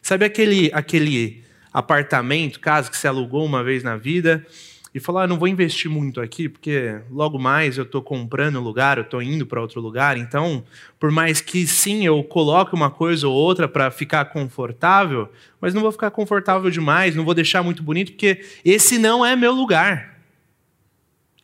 Sabe 0.00 0.24
aquele, 0.24 0.70
aquele 0.72 1.44
apartamento, 1.72 2.60
casa 2.60 2.90
que 2.90 2.96
você 2.96 3.06
alugou 3.06 3.44
uma 3.44 3.62
vez 3.62 3.82
na 3.82 3.96
vida 3.96 4.46
e 4.94 5.00
falou: 5.00 5.22
ah, 5.22 5.26
não 5.26 5.38
vou 5.38 5.48
investir 5.48 5.90
muito 5.90 6.20
aqui, 6.20 6.48
porque 6.48 7.00
logo 7.10 7.38
mais 7.38 7.78
eu 7.78 7.84
estou 7.84 8.02
comprando 8.02 8.60
lugar, 8.60 8.98
eu 8.98 9.04
estou 9.04 9.22
indo 9.22 9.46
para 9.46 9.60
outro 9.60 9.80
lugar. 9.80 10.18
Então, 10.18 10.62
por 11.00 11.10
mais 11.10 11.40
que 11.40 11.66
sim, 11.66 12.04
eu 12.04 12.22
coloque 12.22 12.74
uma 12.74 12.90
coisa 12.90 13.26
ou 13.26 13.34
outra 13.34 13.66
para 13.66 13.90
ficar 13.90 14.26
confortável, 14.26 15.30
mas 15.60 15.72
não 15.72 15.80
vou 15.80 15.92
ficar 15.92 16.10
confortável 16.10 16.70
demais, 16.70 17.16
não 17.16 17.24
vou 17.24 17.34
deixar 17.34 17.62
muito 17.62 17.82
bonito, 17.82 18.12
porque 18.12 18.44
esse 18.64 18.98
não 18.98 19.24
é 19.24 19.34
meu 19.34 19.52
lugar. 19.52 20.18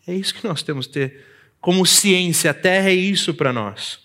É 0.07 0.15
isso 0.15 0.35
que 0.35 0.47
nós 0.47 0.63
temos 0.63 0.87
que 0.87 0.93
ter 0.95 1.25
como 1.61 1.87
ciência. 1.87 2.51
A 2.51 2.55
terra 2.55 2.91
é 2.91 2.95
isso 2.95 3.33
para 3.35 3.53
nós. 3.53 4.01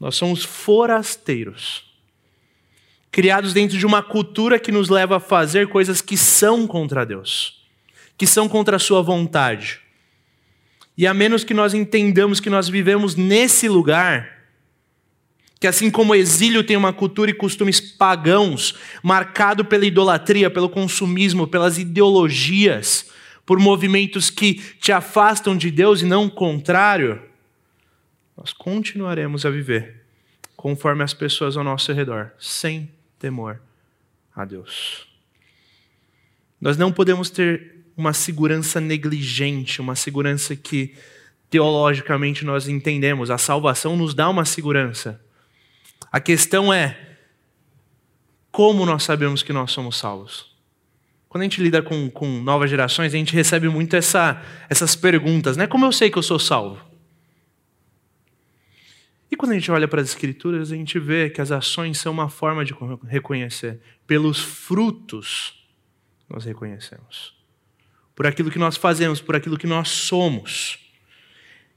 Nós 0.00 0.14
somos 0.16 0.44
forasteiros 0.44 1.84
criados 3.10 3.54
dentro 3.54 3.78
de 3.78 3.86
uma 3.86 4.02
cultura 4.02 4.58
que 4.58 4.70
nos 4.70 4.90
leva 4.90 5.16
a 5.16 5.20
fazer 5.20 5.68
coisas 5.68 6.02
que 6.02 6.18
são 6.18 6.66
contra 6.66 7.04
Deus 7.06 7.55
que 8.16 8.26
são 8.26 8.48
contra 8.48 8.76
a 8.76 8.80
sua 8.80 9.02
vontade. 9.02 9.80
E 10.96 11.06
a 11.06 11.12
menos 11.12 11.44
que 11.44 11.52
nós 11.52 11.74
entendamos 11.74 12.40
que 12.40 12.48
nós 12.48 12.68
vivemos 12.68 13.14
nesse 13.14 13.68
lugar, 13.68 14.36
que 15.60 15.66
assim 15.66 15.90
como 15.90 16.12
o 16.12 16.16
exílio 16.16 16.64
tem 16.64 16.76
uma 16.76 16.92
cultura 16.92 17.30
e 17.30 17.34
costumes 17.34 17.80
pagãos, 17.80 18.74
marcado 19.02 19.64
pela 19.64 19.84
idolatria, 19.84 20.50
pelo 20.50 20.68
consumismo, 20.68 21.46
pelas 21.46 21.78
ideologias, 21.78 23.10
por 23.44 23.58
movimentos 23.58 24.30
que 24.30 24.54
te 24.54 24.90
afastam 24.90 25.56
de 25.56 25.70
Deus 25.70 26.02
e 26.02 26.06
não 26.06 26.26
o 26.26 26.30
contrário, 26.30 27.22
nós 28.36 28.52
continuaremos 28.52 29.46
a 29.46 29.50
viver 29.50 30.02
conforme 30.56 31.04
as 31.04 31.14
pessoas 31.14 31.56
ao 31.56 31.62
nosso 31.64 31.92
redor, 31.92 32.32
sem 32.38 32.90
temor 33.18 33.60
a 34.34 34.44
Deus. 34.44 35.06
Nós 36.60 36.76
não 36.76 36.90
podemos 36.90 37.30
ter 37.30 37.75
uma 37.96 38.12
segurança 38.12 38.80
negligente, 38.80 39.80
uma 39.80 39.96
segurança 39.96 40.54
que 40.54 40.94
teologicamente 41.48 42.44
nós 42.44 42.68
entendemos. 42.68 43.30
A 43.30 43.38
salvação 43.38 43.96
nos 43.96 44.12
dá 44.12 44.28
uma 44.28 44.44
segurança. 44.44 45.20
A 46.12 46.20
questão 46.20 46.72
é 46.72 47.16
como 48.52 48.84
nós 48.84 49.02
sabemos 49.02 49.42
que 49.42 49.52
nós 49.52 49.72
somos 49.72 49.96
salvos. 49.96 50.54
Quando 51.28 51.42
a 51.42 51.44
gente 51.44 51.62
lida 51.62 51.82
com, 51.82 52.10
com 52.10 52.40
novas 52.42 52.70
gerações, 52.70 53.12
a 53.14 53.16
gente 53.16 53.34
recebe 53.34 53.68
muito 53.68 53.96
essa, 53.96 54.42
essas 54.68 54.94
perguntas, 54.94 55.56
né? 55.56 55.66
Como 55.66 55.84
eu 55.84 55.92
sei 55.92 56.10
que 56.10 56.16
eu 56.16 56.22
sou 56.22 56.38
salvo? 56.38 56.80
E 59.30 59.36
quando 59.36 59.52
a 59.52 59.54
gente 59.54 59.70
olha 59.70 59.88
para 59.88 60.00
as 60.00 60.08
Escrituras, 60.08 60.70
a 60.70 60.76
gente 60.76 60.98
vê 60.98 61.28
que 61.28 61.40
as 61.40 61.50
ações 61.50 61.98
são 61.98 62.12
uma 62.12 62.28
forma 62.28 62.64
de 62.64 62.74
reconhecer. 63.06 63.80
Pelos 64.06 64.40
frutos 64.40 65.66
nós 66.28 66.44
reconhecemos 66.44 67.35
por 68.16 68.26
aquilo 68.26 68.50
que 68.50 68.58
nós 68.58 68.78
fazemos, 68.78 69.20
por 69.20 69.36
aquilo 69.36 69.58
que 69.58 69.66
nós 69.66 69.88
somos. 69.88 70.78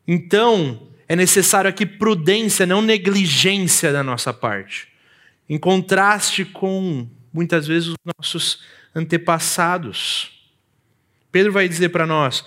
Então, 0.08 0.88
é 1.08 1.16
necessário 1.16 1.70
aqui 1.70 1.86
prudência, 1.86 2.66
não 2.66 2.82
negligência 2.82 3.92
da 3.92 4.02
nossa 4.02 4.34
parte. 4.34 4.88
Em 5.50 5.58
contraste 5.58 6.46
com, 6.46 7.08
muitas 7.34 7.68
vezes, 7.68 7.90
os 7.90 7.96
nossos 8.18 8.64
antepassados. 8.96 10.32
Pedro 11.30 11.52
vai 11.52 11.68
dizer 11.68 11.90
para 11.90 12.08
nós: 12.08 12.46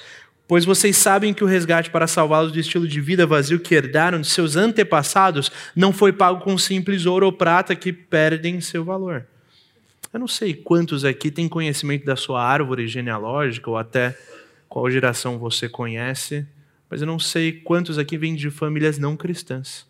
Pois 0.49 0.65
vocês 0.65 0.97
sabem 0.97 1.35
que 1.35 1.45
o 1.45 1.47
resgate 1.47 1.91
para 1.91 2.07
salvá-los 2.07 2.51
do 2.51 2.59
estilo 2.59 2.89
de 2.89 3.01
vida 3.01 3.27
vazio 3.27 3.61
que 3.61 3.75
herdaram 3.75 4.21
de 4.21 4.29
seus 4.29 4.57
antepassados 4.57 5.53
não 5.77 5.93
foi 5.93 6.13
pago 6.13 6.41
com 6.41 6.57
simples 6.57 7.05
ouro 7.05 7.27
ou 7.27 7.33
prata 7.33 7.77
que 7.77 7.93
perdem 7.93 8.61
seu 8.61 8.85
valor 8.85 9.27
eu 10.13 10.21
não 10.21 10.29
sei 10.29 10.53
quantos 10.53 11.05
aqui 11.05 11.31
têm 11.31 11.49
conhecimento 11.49 12.05
da 12.05 12.17
sua 12.17 12.45
árvore 12.45 12.87
genealógica 12.87 13.71
ou 13.71 13.79
até 13.79 14.17
qual 14.69 14.91
geração 14.91 15.39
você 15.39 15.69
conhece, 15.69 16.47
mas 16.91 17.01
eu 17.01 17.07
não 17.07 17.19
sei 17.19 17.53
quantos 17.53 17.99
aqui 17.99 18.19
vêm 18.19 18.35
de 18.35 18.51
famílias 18.51 18.99
não 18.99 19.17
cristãs. 19.17 19.87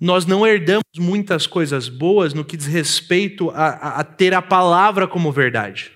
Nós 0.00 0.24
não 0.24 0.46
herdamos 0.46 0.84
muitas 0.98 1.46
coisas 1.46 1.88
boas 1.88 2.32
no 2.32 2.44
que 2.44 2.56
diz 2.56 2.66
respeito 2.66 3.50
a, 3.50 3.66
a, 3.68 4.00
a 4.00 4.04
ter 4.04 4.32
a 4.32 4.42
palavra 4.42 5.06
como 5.06 5.30
verdade. 5.30 5.92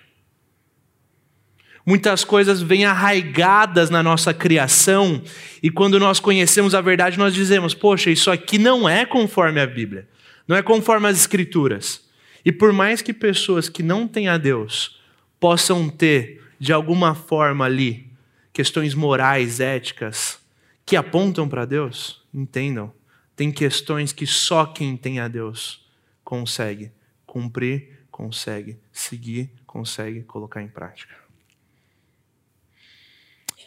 Muitas 1.83 2.23
coisas 2.23 2.61
vêm 2.61 2.85
arraigadas 2.85 3.89
na 3.89 4.03
nossa 4.03 4.33
criação, 4.33 5.21
e 5.63 5.71
quando 5.71 5.99
nós 5.99 6.19
conhecemos 6.19 6.75
a 6.75 6.81
verdade, 6.81 7.17
nós 7.17 7.33
dizemos: 7.33 7.73
Poxa, 7.73 8.11
isso 8.11 8.29
aqui 8.29 8.57
não 8.57 8.87
é 8.87 9.05
conforme 9.05 9.59
a 9.59 9.65
Bíblia 9.65 10.07
não 10.47 10.55
é 10.55 10.61
conforme 10.61 11.07
as 11.07 11.17
Escrituras. 11.17 12.07
E 12.45 12.51
por 12.51 12.71
mais 12.71 13.01
que 13.01 13.13
pessoas 13.13 13.67
que 13.67 13.83
não 13.83 14.07
têm 14.07 14.29
a 14.29 14.37
Deus 14.37 15.01
possam 15.39 15.89
ter, 15.89 16.43
de 16.59 16.71
alguma 16.71 17.13
forma 17.13 17.65
ali, 17.65 18.09
questões 18.53 18.95
morais, 18.95 19.59
éticas, 19.59 20.39
que 20.85 20.95
apontam 20.95 21.49
para 21.49 21.65
Deus, 21.65 22.25
entendam, 22.33 22.93
tem 23.35 23.51
questões 23.51 24.13
que 24.13 24.25
só 24.25 24.65
quem 24.65 24.95
tem 24.95 25.19
a 25.19 25.27
Deus 25.27 25.85
consegue 26.23 26.91
cumprir, 27.25 27.99
consegue 28.09 28.79
seguir, 28.91 29.51
consegue 29.65 30.23
colocar 30.23 30.61
em 30.61 30.67
prática. 30.67 31.13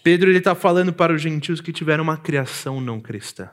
Pedro 0.02 0.30
está 0.32 0.54
falando 0.54 0.92
para 0.92 1.12
os 1.12 1.20
gentios 1.20 1.60
que 1.60 1.72
tiveram 1.72 2.02
uma 2.02 2.16
criação 2.16 2.80
não 2.80 2.98
cristã. 2.98 3.50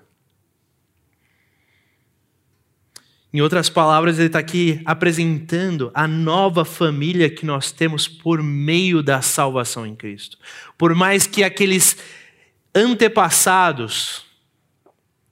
Em 3.34 3.41
outras 3.41 3.69
palavras, 3.69 4.17
ele 4.17 4.27
está 4.27 4.39
aqui 4.39 4.81
apresentando 4.86 5.91
a 5.93 6.07
nova 6.07 6.63
família 6.63 7.29
que 7.29 7.46
nós 7.46 7.72
temos 7.72 8.07
por 8.07 8.41
meio 8.41 9.03
da 9.03 9.22
salvação 9.22 9.86
em 9.86 9.96
Cristo. 9.96 10.38
Por 10.77 10.96
mais 10.96 11.27
que 11.27 11.43
aqueles 11.43 11.98
antepassados 12.74 14.25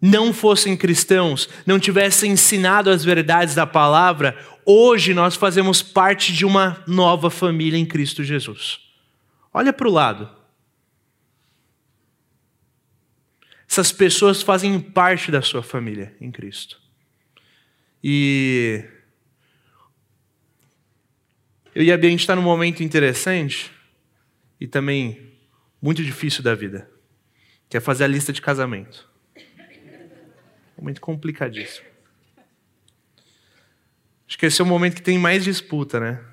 não 0.01 0.33
fossem 0.33 0.75
cristãos, 0.75 1.47
não 1.65 1.79
tivessem 1.79 2.33
ensinado 2.33 2.89
as 2.89 3.03
verdades 3.03 3.55
da 3.55 3.65
palavra, 3.65 4.37
hoje 4.65 5.13
nós 5.13 5.35
fazemos 5.35 5.81
parte 5.81 6.33
de 6.33 6.45
uma 6.45 6.83
nova 6.85 7.29
família 7.29 7.77
em 7.77 7.85
Cristo 7.85 8.23
Jesus. 8.23 8.79
Olha 9.53 9.71
para 9.71 9.87
o 9.87 9.91
lado. 9.91 10.29
Essas 13.69 13.91
pessoas 13.91 14.41
fazem 14.41 14.79
parte 14.79 15.31
da 15.31 15.41
sua 15.41 15.63
família 15.63 16.15
em 16.19 16.29
Cristo. 16.29 16.84
E 18.07 18.85
eu 21.74 21.81
e 21.81 21.91
a 21.91 21.97
Bia, 21.97 22.07
a 22.07 22.12
gente 22.12 22.19
está 22.19 22.35
num 22.35 22.43
momento 22.43 22.83
interessante 22.83 23.71
e 24.62 24.67
também 24.67 25.33
muito 25.81 26.03
difícil 26.03 26.43
da 26.43 26.53
vida, 26.53 26.88
que 27.67 27.75
é 27.75 27.79
fazer 27.79 28.03
a 28.03 28.07
lista 28.07 28.31
de 28.31 28.43
casamento. 28.43 29.09
Momento 30.77 31.01
complicadíssimo. 31.01 31.88
Acho 34.27 34.38
que 34.38 34.45
esse 34.45 34.62
é 34.62 34.63
o 34.63 34.67
momento 34.67 34.93
que 34.93 35.01
tem 35.01 35.17
mais 35.17 35.43
disputa, 35.43 36.00
né? 36.00 36.24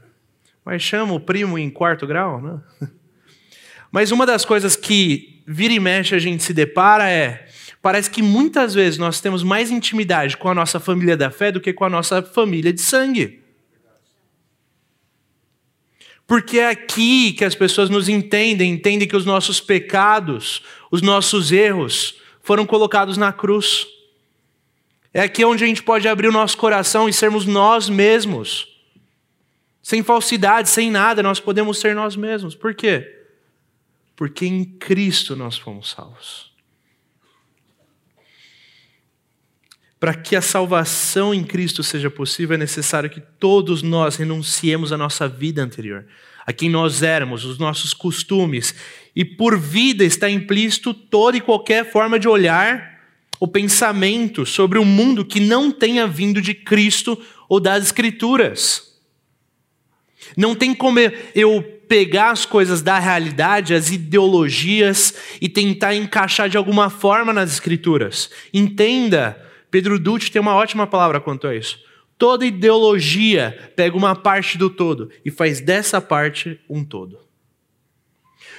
Mas 0.62 0.83
chama 0.83 1.14
o 1.14 1.21
primo 1.21 1.59
em 1.59 1.71
quarto 1.71 2.07
grau, 2.07 2.38
né? 2.43 2.61
Mas 3.91 4.11
uma 4.11 4.26
das 4.26 4.45
coisas 4.45 4.76
que 4.76 5.43
vira 5.47 5.73
e 5.73 5.81
mexe 5.81 6.14
a 6.14 6.19
gente 6.19 6.43
se 6.43 6.52
depara 6.52 7.09
é 7.09 7.49
parece 7.83 8.09
que 8.09 8.23
muitas 8.23 8.73
vezes 8.73 8.97
nós 8.97 9.21
temos 9.21 9.43
mais 9.43 9.71
intimidade 9.71 10.37
com 10.37 10.49
a 10.49 10.55
nossa 10.55 10.79
família 10.79 11.17
da 11.17 11.31
fé 11.31 11.51
do 11.51 11.61
que 11.61 11.73
com 11.73 11.85
a 11.85 11.91
nossa 11.91 12.23
família 12.23 12.73
de 12.73 12.81
sangue. 12.81 13.43
Porque 16.27 16.61
é 16.61 16.69
aqui 16.69 17.33
que 17.33 17.45
as 17.45 17.55
pessoas 17.55 17.91
nos 17.91 18.09
entendem, 18.09 18.73
entendem 18.73 19.09
que 19.09 19.17
os 19.17 19.27
nossos 19.27 19.61
pecados, 19.61 20.62
os 20.91 21.03
nossos 21.03 21.51
erros 21.51 22.15
foram 22.41 22.65
colocados 22.65 23.17
na 23.17 23.33
cruz. 23.33 23.87
É 25.12 25.21
aqui 25.21 25.45
onde 25.45 25.65
a 25.65 25.67
gente 25.67 25.83
pode 25.83 26.09
abrir 26.09 26.29
o 26.29 26.33
nosso 26.33 26.57
coração 26.57 27.09
e 27.09 27.12
sermos 27.12 27.45
nós 27.45 27.89
mesmos. 27.89 28.69
Sem 29.83 30.03
falsidade, 30.03 30.69
sem 30.69 30.91
nada, 30.91 31.23
nós 31.23 31.41
podemos 31.41 31.81
ser 31.81 31.95
nós 31.95 32.15
mesmos. 32.15 32.55
Por 32.55 32.73
quê? 32.73 33.27
Porque 34.15 34.47
em 34.47 34.65
Cristo 34.65 35.35
nós 35.35 35.59
fomos 35.59 35.91
salvos. 35.91 36.51
Para 40.02 40.14
que 40.14 40.35
a 40.35 40.42
salvação 40.42 41.32
em 41.32 41.44
Cristo 41.44 41.80
seja 41.80 42.11
possível, 42.11 42.56
é 42.56 42.59
necessário 42.59 43.09
que 43.09 43.21
todos 43.21 43.85
nós 43.85 44.16
renunciemos 44.16 44.92
à 44.92 44.99
nossa 44.99 45.28
vida 45.28 45.62
anterior, 45.62 46.04
a 46.44 46.52
quem 46.52 46.68
nós 46.68 47.04
éramos, 47.04 47.44
os 47.44 47.56
nossos 47.56 47.94
costumes. 47.94 48.75
E 49.14 49.25
por 49.25 49.56
vida 49.56 50.02
está 50.02 50.28
implícito 50.28 50.92
toda 50.92 51.37
e 51.37 51.40
qualquer 51.40 51.88
forma 51.88 52.18
de 52.18 52.26
olhar 52.26 52.99
o 53.38 53.47
pensamento 53.47 54.44
sobre 54.44 54.76
o 54.76 54.82
um 54.82 54.85
mundo 54.85 55.25
que 55.25 55.38
não 55.38 55.71
tenha 55.71 56.04
vindo 56.04 56.42
de 56.42 56.52
Cristo 56.52 57.16
ou 57.49 57.61
das 57.61 57.85
Escrituras. 57.85 58.99
Não 60.37 60.56
tem 60.56 60.75
como 60.75 60.99
eu 61.32 61.62
pegar 61.87 62.32
as 62.32 62.44
coisas 62.44 62.82
da 62.82 62.99
realidade, 62.99 63.73
as 63.73 63.92
ideologias, 63.92 65.14
e 65.40 65.49
tentar 65.49 65.94
encaixar 65.94 66.49
de 66.49 66.56
alguma 66.56 66.90
forma 66.90 67.32
nas 67.32 67.52
Escrituras. 67.52 68.30
Entenda, 68.52 69.51
Pedro 69.73 69.99
Dutti 69.99 70.31
tem 70.31 70.38
uma 70.38 70.55
ótima 70.55 70.87
palavra 70.87 71.19
quanto 71.19 71.47
a 71.47 71.57
isso. 71.57 71.81
Toda 72.19 72.45
ideologia 72.45 73.73
pega 73.75 73.97
uma 73.97 74.14
parte 74.14 74.59
do 74.59 74.69
todo 74.69 75.11
e 75.25 75.31
faz 75.31 75.62
dessa 75.62 75.99
parte 75.99 76.61
um 76.69 76.85
todo. 76.85 77.19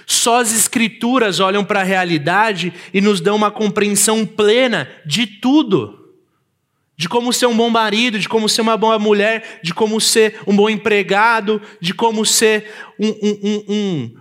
Só 0.08 0.42
as 0.42 0.52
Escrituras 0.52 1.40
olham 1.40 1.64
para 1.64 1.82
a 1.82 1.84
realidade 1.84 2.74
e 2.92 3.00
nos 3.00 3.22
dão 3.22 3.36
uma 3.36 3.52
compreensão 3.52 4.26
plena 4.26 4.90
de 5.06 5.28
tudo. 5.28 6.16
De 6.98 7.08
como 7.08 7.32
ser 7.32 7.46
um 7.46 7.56
bom 7.56 7.70
marido, 7.70 8.18
de 8.18 8.28
como 8.28 8.50
ser 8.50 8.62
uma 8.62 8.76
boa 8.76 8.98
mulher, 8.98 9.60
de 9.64 9.72
como 9.72 10.02
ser 10.02 10.40
um 10.48 10.56
bom 10.56 10.68
empregado, 10.68 11.62
de 11.80 11.94
como 11.94 12.26
ser 12.26 12.66
um, 13.00 13.10
um, 13.10 13.40
um, 13.44 13.66
um 13.70 14.16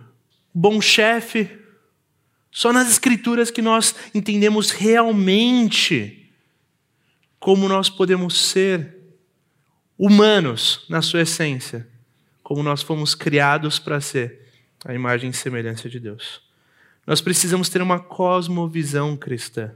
bom 0.55 0.79
chefe. 0.79 1.49
Só 2.51 2.71
nas 2.71 2.91
Escrituras 2.91 3.51
que 3.51 3.63
nós 3.63 3.95
entendemos 4.15 4.71
realmente 4.71 6.22
como 7.43 7.69
nós 7.69 7.91
podemos 7.91 8.41
ser 8.41 8.99
humanos 9.99 10.87
na 10.89 11.03
sua 11.03 11.23
essência, 11.23 11.89
como 12.41 12.63
nós 12.63 12.83
fomos 12.83 13.17
criados 13.17 13.81
para 13.81 14.01
ser 14.01 14.47
a 14.85 14.95
imagem 14.95 15.31
e 15.31 15.33
semelhança 15.33 15.89
de 15.89 15.99
Deus. 15.99 16.41
Nós 17.05 17.21
precisamos 17.21 17.69
ter 17.69 17.83
uma 17.83 17.99
cosmovisão 17.99 19.17
cristã, 19.17 19.73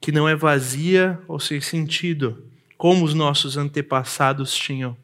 que 0.00 0.12
não 0.12 0.28
é 0.28 0.36
vazia 0.36 1.20
ou 1.26 1.40
sem 1.40 1.60
sentido, 1.60 2.48
como 2.78 3.04
os 3.04 3.14
nossos 3.14 3.56
antepassados 3.56 4.54
tinham, 4.54 4.96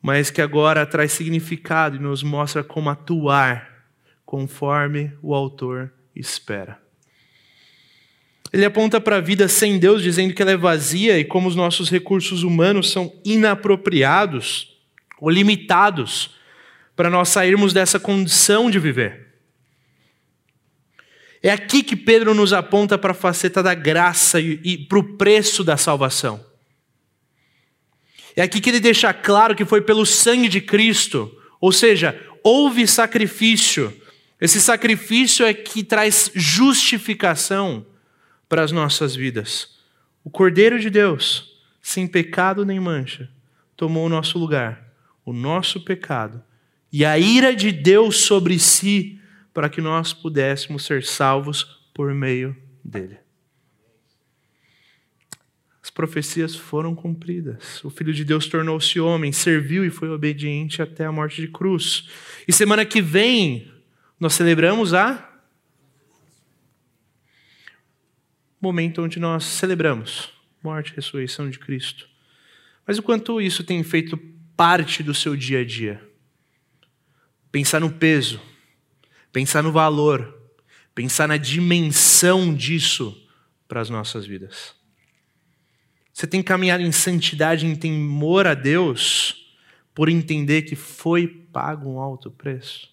mas 0.00 0.30
que 0.30 0.40
agora 0.40 0.86
traz 0.86 1.10
significado 1.10 1.96
e 1.96 1.98
nos 1.98 2.22
mostra 2.22 2.62
como 2.62 2.90
atuar 2.90 3.88
conforme 4.24 5.12
o 5.20 5.34
autor 5.34 5.92
espera. 6.14 6.81
Ele 8.52 8.66
aponta 8.66 9.00
para 9.00 9.16
a 9.16 9.20
vida 9.20 9.48
sem 9.48 9.78
Deus, 9.78 10.02
dizendo 10.02 10.34
que 10.34 10.42
ela 10.42 10.50
é 10.50 10.56
vazia 10.56 11.18
e 11.18 11.24
como 11.24 11.48
os 11.48 11.56
nossos 11.56 11.88
recursos 11.88 12.42
humanos 12.42 12.90
são 12.90 13.12
inapropriados 13.24 14.76
ou 15.18 15.30
limitados 15.30 16.36
para 16.94 17.08
nós 17.08 17.30
sairmos 17.30 17.72
dessa 17.72 17.98
condição 17.98 18.70
de 18.70 18.78
viver. 18.78 19.28
É 21.42 21.50
aqui 21.50 21.82
que 21.82 21.96
Pedro 21.96 22.34
nos 22.34 22.52
aponta 22.52 22.98
para 22.98 23.12
a 23.12 23.14
faceta 23.14 23.62
da 23.62 23.74
graça 23.74 24.38
e, 24.38 24.60
e 24.62 24.78
para 24.78 24.98
o 24.98 25.16
preço 25.16 25.64
da 25.64 25.76
salvação. 25.76 26.44
É 28.36 28.42
aqui 28.42 28.60
que 28.60 28.68
ele 28.68 28.80
deixa 28.80 29.12
claro 29.14 29.54
que 29.56 29.64
foi 29.64 29.80
pelo 29.80 30.04
sangue 30.04 30.48
de 30.48 30.60
Cristo, 30.60 31.34
ou 31.60 31.72
seja, 31.72 32.20
houve 32.44 32.86
sacrifício. 32.86 33.96
Esse 34.40 34.60
sacrifício 34.60 35.44
é 35.44 35.54
que 35.54 35.82
traz 35.82 36.30
justificação 36.34 37.84
para 38.52 38.64
as 38.64 38.70
nossas 38.70 39.16
vidas. 39.16 39.78
O 40.22 40.28
Cordeiro 40.28 40.78
de 40.78 40.90
Deus, 40.90 41.58
sem 41.80 42.06
pecado 42.06 42.66
nem 42.66 42.78
mancha, 42.78 43.30
tomou 43.74 44.04
o 44.04 44.10
nosso 44.10 44.38
lugar, 44.38 44.92
o 45.24 45.32
nosso 45.32 45.80
pecado 45.80 46.44
e 46.92 47.02
a 47.02 47.18
ira 47.18 47.56
de 47.56 47.72
Deus 47.72 48.24
sobre 48.26 48.58
si, 48.58 49.18
para 49.54 49.70
que 49.70 49.80
nós 49.80 50.12
pudéssemos 50.12 50.84
ser 50.84 51.02
salvos 51.02 51.80
por 51.94 52.12
meio 52.12 52.54
dele. 52.84 53.16
As 55.82 55.88
profecias 55.88 56.54
foram 56.54 56.94
cumpridas. 56.94 57.82
O 57.82 57.88
Filho 57.88 58.12
de 58.12 58.22
Deus 58.22 58.46
tornou-se 58.48 59.00
homem, 59.00 59.32
serviu 59.32 59.82
e 59.82 59.88
foi 59.88 60.10
obediente 60.10 60.82
até 60.82 61.06
a 61.06 61.12
morte 61.12 61.40
de 61.40 61.48
cruz. 61.48 62.06
E 62.46 62.52
semana 62.52 62.84
que 62.84 63.00
vem, 63.00 63.72
nós 64.20 64.34
celebramos 64.34 64.92
a. 64.92 65.31
Momento 68.62 69.02
onde 69.02 69.18
nós 69.18 69.44
celebramos 69.44 70.32
morte 70.62 70.92
e 70.92 70.96
ressurreição 70.96 71.50
de 71.50 71.58
Cristo. 71.58 72.08
Mas 72.86 72.96
o 72.96 73.02
quanto 73.02 73.40
isso 73.40 73.62
tem 73.64 73.82
feito 73.82 74.16
parte 74.56 75.02
do 75.02 75.12
seu 75.12 75.36
dia 75.36 75.60
a 75.60 75.64
dia? 75.64 76.12
pensar 77.52 77.80
no 77.80 77.92
peso, 77.92 78.40
pensar 79.30 79.62
no 79.62 79.70
valor, 79.70 80.50
pensar 80.94 81.28
na 81.28 81.36
dimensão 81.36 82.52
disso 82.54 83.28
para 83.68 83.82
as 83.82 83.90
nossas 83.90 84.26
vidas. 84.26 84.74
Você 86.12 86.26
tem 86.26 86.40
que 86.40 86.48
caminhar 86.48 86.80
em 86.80 86.90
santidade, 86.90 87.66
em 87.66 87.76
temor 87.76 88.46
a 88.46 88.54
Deus, 88.54 89.54
por 89.94 90.08
entender 90.08 90.62
que 90.62 90.74
foi 90.74 91.28
pago 91.28 91.90
um 91.90 92.00
alto 92.00 92.30
preço. 92.30 92.90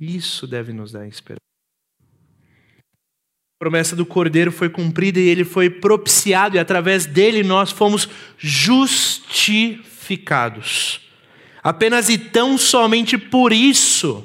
Isso 0.00 0.46
deve 0.46 0.72
nos 0.72 0.92
dar 0.92 1.06
esperança. 1.06 1.47
A 3.58 3.60
promessa 3.64 3.96
do 3.96 4.06
Cordeiro 4.06 4.52
foi 4.52 4.68
cumprida 4.68 5.18
e 5.18 5.28
ele 5.28 5.42
foi 5.42 5.68
propiciado, 5.68 6.54
e 6.54 6.60
através 6.60 7.06
dele 7.06 7.42
nós 7.42 7.72
fomos 7.72 8.08
justificados. 8.38 11.00
Apenas 11.60 12.08
e 12.08 12.16
tão 12.16 12.56
somente 12.56 13.18
por 13.18 13.52
isso 13.52 14.24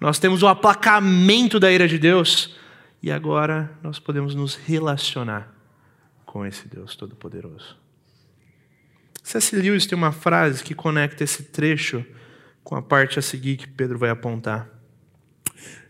nós 0.00 0.18
temos 0.18 0.42
o 0.42 0.48
aplacamento 0.48 1.60
da 1.60 1.70
ira 1.70 1.86
de 1.86 1.98
Deus 1.98 2.56
e 3.00 3.12
agora 3.12 3.70
nós 3.80 4.00
podemos 4.00 4.34
nos 4.34 4.56
relacionar 4.56 5.54
com 6.26 6.44
esse 6.44 6.66
Deus 6.66 6.96
Todo-Poderoso. 6.96 7.76
C.S. 9.22 9.54
Lewis 9.54 9.86
tem 9.86 9.96
uma 9.96 10.10
frase 10.10 10.64
que 10.64 10.74
conecta 10.74 11.22
esse 11.22 11.44
trecho 11.44 12.04
com 12.64 12.74
a 12.74 12.82
parte 12.82 13.20
a 13.20 13.22
seguir 13.22 13.56
que 13.56 13.68
Pedro 13.68 13.98
vai 13.98 14.10
apontar. 14.10 14.77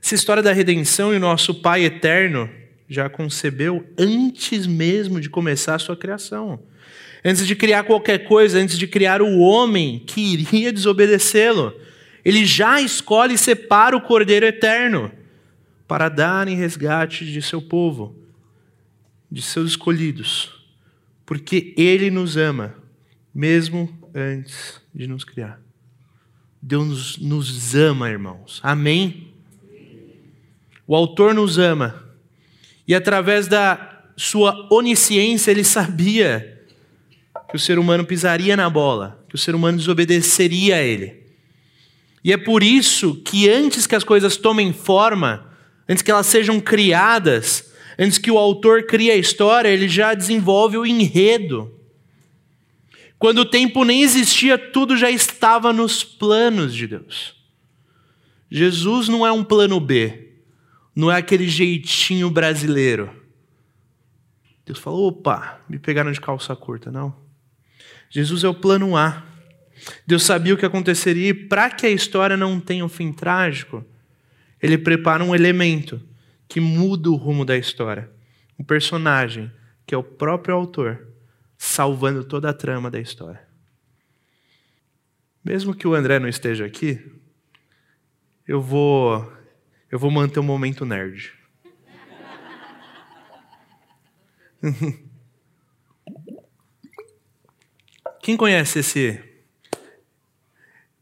Essa 0.02 0.14
história 0.14 0.42
da 0.42 0.52
redenção 0.52 1.12
e 1.12 1.16
o 1.16 1.20
nosso 1.20 1.54
Pai 1.54 1.84
eterno 1.84 2.48
já 2.88 3.08
concebeu 3.08 3.86
antes 3.98 4.66
mesmo 4.66 5.20
de 5.20 5.28
começar 5.28 5.74
a 5.74 5.78
sua 5.78 5.96
criação 5.96 6.60
antes 7.24 7.46
de 7.46 7.54
criar 7.54 7.84
qualquer 7.84 8.18
coisa, 8.24 8.58
antes 8.58 8.78
de 8.78 8.86
criar 8.86 9.20
o 9.22 9.38
homem 9.38 9.98
que 10.06 10.20
iria 10.20 10.72
desobedecê-lo. 10.72 11.74
Ele 12.24 12.44
já 12.44 12.80
escolhe 12.80 13.34
e 13.34 13.38
separa 13.38 13.96
o 13.96 14.00
Cordeiro 14.00 14.46
eterno 14.46 15.10
para 15.86 16.08
dar 16.08 16.48
em 16.48 16.56
resgate 16.56 17.24
de 17.24 17.40
seu 17.40 17.62
povo, 17.62 18.14
de 19.30 19.40
seus 19.40 19.70
escolhidos, 19.70 20.50
porque 21.24 21.74
Ele 21.76 22.10
nos 22.10 22.36
ama, 22.36 22.74
mesmo 23.34 23.88
antes 24.14 24.80
de 24.94 25.06
nos 25.06 25.24
criar. 25.24 25.60
Deus 26.60 27.16
nos 27.18 27.74
ama, 27.74 28.10
irmãos. 28.10 28.60
Amém? 28.62 29.27
O 30.88 30.96
autor 30.96 31.34
nos 31.34 31.58
ama. 31.58 32.02
E 32.86 32.94
através 32.94 33.46
da 33.46 34.04
sua 34.16 34.66
onisciência, 34.72 35.50
ele 35.50 35.62
sabia 35.62 36.64
que 37.50 37.56
o 37.56 37.58
ser 37.58 37.78
humano 37.78 38.06
pisaria 38.06 38.56
na 38.56 38.70
bola, 38.70 39.22
que 39.28 39.34
o 39.34 39.38
ser 39.38 39.54
humano 39.54 39.76
desobedeceria 39.76 40.76
a 40.76 40.82
ele. 40.82 41.22
E 42.24 42.32
é 42.32 42.38
por 42.38 42.62
isso 42.62 43.16
que 43.16 43.50
antes 43.50 43.86
que 43.86 43.94
as 43.94 44.02
coisas 44.02 44.38
tomem 44.38 44.72
forma, 44.72 45.46
antes 45.86 46.02
que 46.02 46.10
elas 46.10 46.26
sejam 46.26 46.58
criadas, 46.58 47.70
antes 47.98 48.16
que 48.16 48.30
o 48.30 48.38
autor 48.38 48.84
crie 48.84 49.10
a 49.10 49.16
história, 49.16 49.68
ele 49.68 49.88
já 49.88 50.14
desenvolve 50.14 50.78
o 50.78 50.86
enredo. 50.86 51.70
Quando 53.18 53.40
o 53.40 53.44
tempo 53.44 53.84
nem 53.84 54.02
existia, 54.02 54.56
tudo 54.56 54.96
já 54.96 55.10
estava 55.10 55.70
nos 55.70 56.02
planos 56.02 56.74
de 56.74 56.86
Deus. 56.86 57.34
Jesus 58.50 59.06
não 59.06 59.26
é 59.26 59.30
um 59.30 59.44
plano 59.44 59.78
B, 59.78 60.27
não 60.98 61.12
é 61.12 61.16
aquele 61.16 61.46
jeitinho 61.46 62.28
brasileiro. 62.28 63.08
Deus 64.66 64.80
falou: 64.80 65.06
opa, 65.06 65.60
me 65.68 65.78
pegaram 65.78 66.10
de 66.10 66.20
calça 66.20 66.56
curta. 66.56 66.90
Não. 66.90 67.14
Jesus 68.10 68.42
é 68.42 68.48
o 68.48 68.54
plano 68.54 68.96
A. 68.96 69.24
Deus 70.04 70.24
sabia 70.24 70.52
o 70.52 70.56
que 70.56 70.66
aconteceria 70.66 71.28
e, 71.28 71.32
para 71.32 71.70
que 71.70 71.86
a 71.86 71.88
história 71.88 72.36
não 72.36 72.58
tenha 72.58 72.84
um 72.84 72.88
fim 72.88 73.12
trágico, 73.12 73.84
ele 74.60 74.76
prepara 74.76 75.22
um 75.22 75.36
elemento 75.36 76.02
que 76.48 76.58
muda 76.58 77.08
o 77.10 77.14
rumo 77.14 77.44
da 77.44 77.56
história. 77.56 78.10
Um 78.58 78.64
personagem 78.64 79.52
que 79.86 79.94
é 79.94 79.98
o 79.98 80.02
próprio 80.02 80.56
autor 80.56 81.06
salvando 81.56 82.24
toda 82.24 82.50
a 82.50 82.52
trama 82.52 82.90
da 82.90 82.98
história. 82.98 83.46
Mesmo 85.44 85.76
que 85.76 85.86
o 85.86 85.94
André 85.94 86.18
não 86.18 86.28
esteja 86.28 86.66
aqui, 86.66 87.00
eu 88.48 88.60
vou 88.60 89.37
eu 89.90 89.98
vou 89.98 90.10
manter 90.10 90.40
um 90.40 90.44
momento 90.44 90.84
nerd. 90.84 91.32
Quem 98.22 98.36
conhece 98.36 98.80
esse 98.80 99.24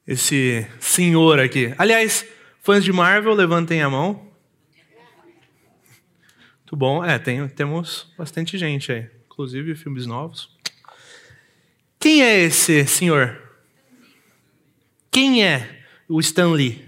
esse 0.06 0.66
senhor 0.78 1.40
aqui? 1.40 1.74
Aliás, 1.76 2.24
fãs 2.62 2.84
de 2.84 2.92
Marvel, 2.92 3.34
levantem 3.34 3.82
a 3.82 3.90
mão. 3.90 4.30
Muito 6.58 6.76
bom. 6.76 7.04
É, 7.04 7.18
tem, 7.18 7.48
temos 7.48 8.12
bastante 8.16 8.56
gente 8.56 8.92
aí 8.92 9.16
inclusive 9.36 9.74
filmes 9.74 10.06
novos. 10.06 10.48
Quem 12.00 12.22
é 12.22 12.40
esse 12.40 12.86
senhor? 12.86 13.38
Quem 15.10 15.44
é 15.44 15.84
o 16.08 16.18
Stan 16.20 16.52
Lee? 16.52 16.85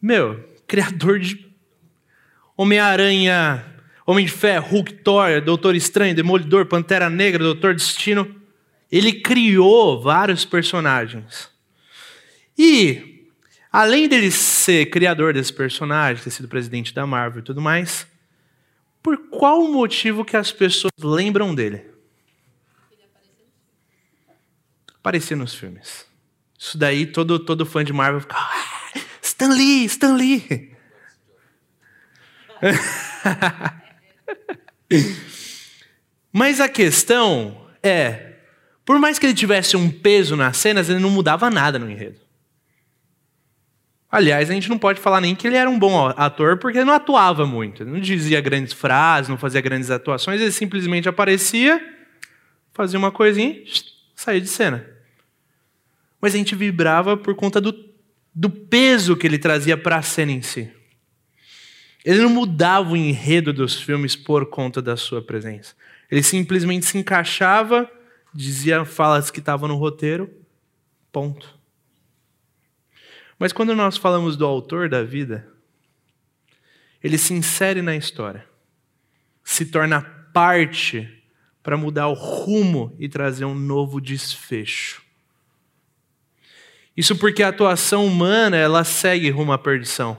Meu, 0.00 0.56
criador 0.66 1.18
de 1.18 1.46
Homem-Aranha, 2.56 3.64
Homem 4.06 4.24
de 4.24 4.32
Ferro, 4.32 4.68
Hulk, 4.68 4.94
Thor, 5.02 5.40
Doutor 5.40 5.74
Estranho, 5.74 6.14
Demolidor, 6.14 6.66
Pantera 6.66 7.10
Negra, 7.10 7.42
Doutor 7.42 7.74
Destino. 7.74 8.34
Ele 8.90 9.14
criou 9.20 10.00
vários 10.00 10.44
personagens. 10.44 11.50
E, 12.56 13.28
além 13.72 14.08
dele 14.08 14.30
ser 14.30 14.86
criador 14.86 15.34
desse 15.34 15.52
personagem, 15.52 16.22
ter 16.22 16.30
sido 16.30 16.48
presidente 16.48 16.94
da 16.94 17.04
Marvel 17.04 17.40
e 17.40 17.44
tudo 17.44 17.60
mais, 17.60 18.06
por 19.02 19.28
qual 19.28 19.66
motivo 19.68 20.24
que 20.24 20.36
as 20.36 20.52
pessoas 20.52 20.92
lembram 21.02 21.54
dele? 21.54 21.84
Aparecer 24.98 25.36
nos 25.36 25.54
filmes. 25.54 26.06
Isso 26.58 26.78
daí, 26.78 27.06
todo, 27.06 27.38
todo 27.38 27.66
fã 27.66 27.84
de 27.84 27.92
Marvel 27.92 28.20
fica. 28.20 28.36
Stan 29.36 29.52
Lee, 29.52 29.84
Stan 29.84 30.14
Lee. 30.14 30.72
Mas 36.32 36.58
a 36.58 36.70
questão 36.70 37.68
é: 37.82 38.36
por 38.82 38.98
mais 38.98 39.18
que 39.18 39.26
ele 39.26 39.34
tivesse 39.34 39.76
um 39.76 39.90
peso 39.90 40.36
nas 40.36 40.56
cenas, 40.56 40.88
ele 40.88 41.00
não 41.00 41.10
mudava 41.10 41.50
nada 41.50 41.78
no 41.78 41.90
enredo. 41.90 42.18
Aliás, 44.10 44.48
a 44.48 44.54
gente 44.54 44.70
não 44.70 44.78
pode 44.78 45.00
falar 45.00 45.20
nem 45.20 45.34
que 45.34 45.46
ele 45.46 45.56
era 45.56 45.68
um 45.68 45.78
bom 45.78 46.06
ator, 46.16 46.56
porque 46.56 46.78
ele 46.78 46.86
não 46.86 46.94
atuava 46.94 47.44
muito. 47.44 47.82
Ele 47.82 47.90
não 47.90 48.00
dizia 48.00 48.40
grandes 48.40 48.72
frases, 48.72 49.28
não 49.28 49.36
fazia 49.36 49.60
grandes 49.60 49.90
atuações, 49.90 50.40
ele 50.40 50.52
simplesmente 50.52 51.06
aparecia, 51.08 51.94
fazia 52.72 52.98
uma 52.98 53.12
coisinha 53.12 53.62
saía 54.14 54.40
de 54.40 54.48
cena. 54.48 54.88
Mas 56.20 56.34
a 56.34 56.38
gente 56.38 56.54
vibrava 56.54 57.18
por 57.18 57.34
conta 57.34 57.60
do, 57.60 57.95
do 58.38 58.50
peso 58.50 59.16
que 59.16 59.26
ele 59.26 59.38
trazia 59.38 59.78
para 59.78 59.96
a 59.96 60.02
cena 60.02 60.30
em 60.30 60.42
si. 60.42 60.70
Ele 62.04 62.20
não 62.20 62.28
mudava 62.28 62.90
o 62.90 62.96
enredo 62.96 63.50
dos 63.50 63.80
filmes 63.80 64.14
por 64.14 64.50
conta 64.50 64.82
da 64.82 64.94
sua 64.94 65.22
presença. 65.22 65.74
Ele 66.10 66.22
simplesmente 66.22 66.84
se 66.84 66.98
encaixava, 66.98 67.90
dizia 68.34 68.84
falas 68.84 69.30
que 69.30 69.38
estavam 69.38 69.66
no 69.66 69.76
roteiro, 69.76 70.30
ponto. 71.10 71.58
Mas 73.38 73.54
quando 73.54 73.74
nós 73.74 73.96
falamos 73.96 74.36
do 74.36 74.44
autor 74.44 74.90
da 74.90 75.02
vida, 75.02 75.48
ele 77.02 77.16
se 77.16 77.32
insere 77.32 77.80
na 77.80 77.96
história, 77.96 78.46
se 79.42 79.64
torna 79.64 80.02
parte 80.02 81.22
para 81.62 81.76
mudar 81.76 82.08
o 82.08 82.12
rumo 82.12 82.94
e 82.98 83.08
trazer 83.08 83.46
um 83.46 83.54
novo 83.54 83.98
desfecho. 83.98 85.05
Isso 86.96 87.14
porque 87.16 87.42
a 87.42 87.48
atuação 87.48 88.06
humana, 88.06 88.56
ela 88.56 88.82
segue 88.82 89.28
rumo 89.28 89.52
à 89.52 89.58
perdição. 89.58 90.18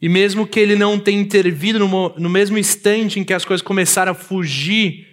E 0.00 0.08
mesmo 0.08 0.46
que 0.46 0.60
ele 0.60 0.76
não 0.76 0.98
tenha 0.98 1.20
intervido 1.20 1.78
no, 1.78 2.08
no 2.18 2.30
mesmo 2.30 2.58
instante 2.58 3.18
em 3.18 3.24
que 3.24 3.34
as 3.34 3.44
coisas 3.44 3.62
começaram 3.62 4.12
a 4.12 4.14
fugir 4.14 5.06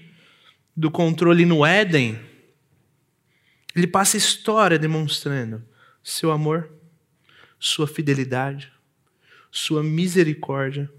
do 0.75 0.89
controle 0.89 1.45
no 1.45 1.65
Éden, 1.65 2.19
ele 3.75 3.87
passa 3.87 4.17
história 4.17 4.77
demonstrando 4.77 5.63
seu 6.03 6.31
amor, 6.31 6.69
sua 7.59 7.87
fidelidade, 7.87 8.71
sua 9.51 9.81
misericórdia, 9.81 10.91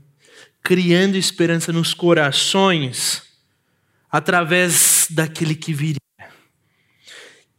criando 0.63 1.17
esperança 1.17 1.73
nos 1.73 1.93
corações 1.93 3.23
através 4.11 5.09
daquele 5.11 5.55
que 5.55 5.73
viria, 5.73 5.99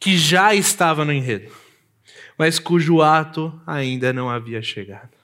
que 0.06 0.20
já 0.20 0.54
estava 0.54 1.04
no 1.04 1.12
enredo, 1.12 1.52
mas 2.38 2.60
cujo 2.60 3.02
ato 3.02 3.60
ainda 3.66 4.14
não 4.14 4.30
havia 4.30 4.62
chegado. 4.62 5.18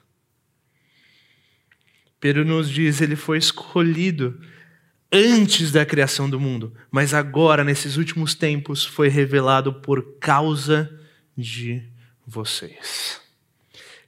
Pedro 2.20 2.44
nos 2.44 2.67
diz, 2.67 3.00
ele 3.00 3.15
foi 3.15 3.38
escolhido 3.38 4.41
antes 5.13 5.72
da 5.72 5.86
criação 5.86 6.28
do 6.28 6.39
mundo, 6.39 6.74
mas 6.89 7.13
agora, 7.13 7.63
nesses 7.63 7.96
últimos 7.96 8.34
tempos, 8.34 8.84
foi 8.84 9.08
revelado 9.08 9.72
por 9.72 10.17
causa 10.17 10.91
de 11.38 11.84
vocês. 12.26 13.22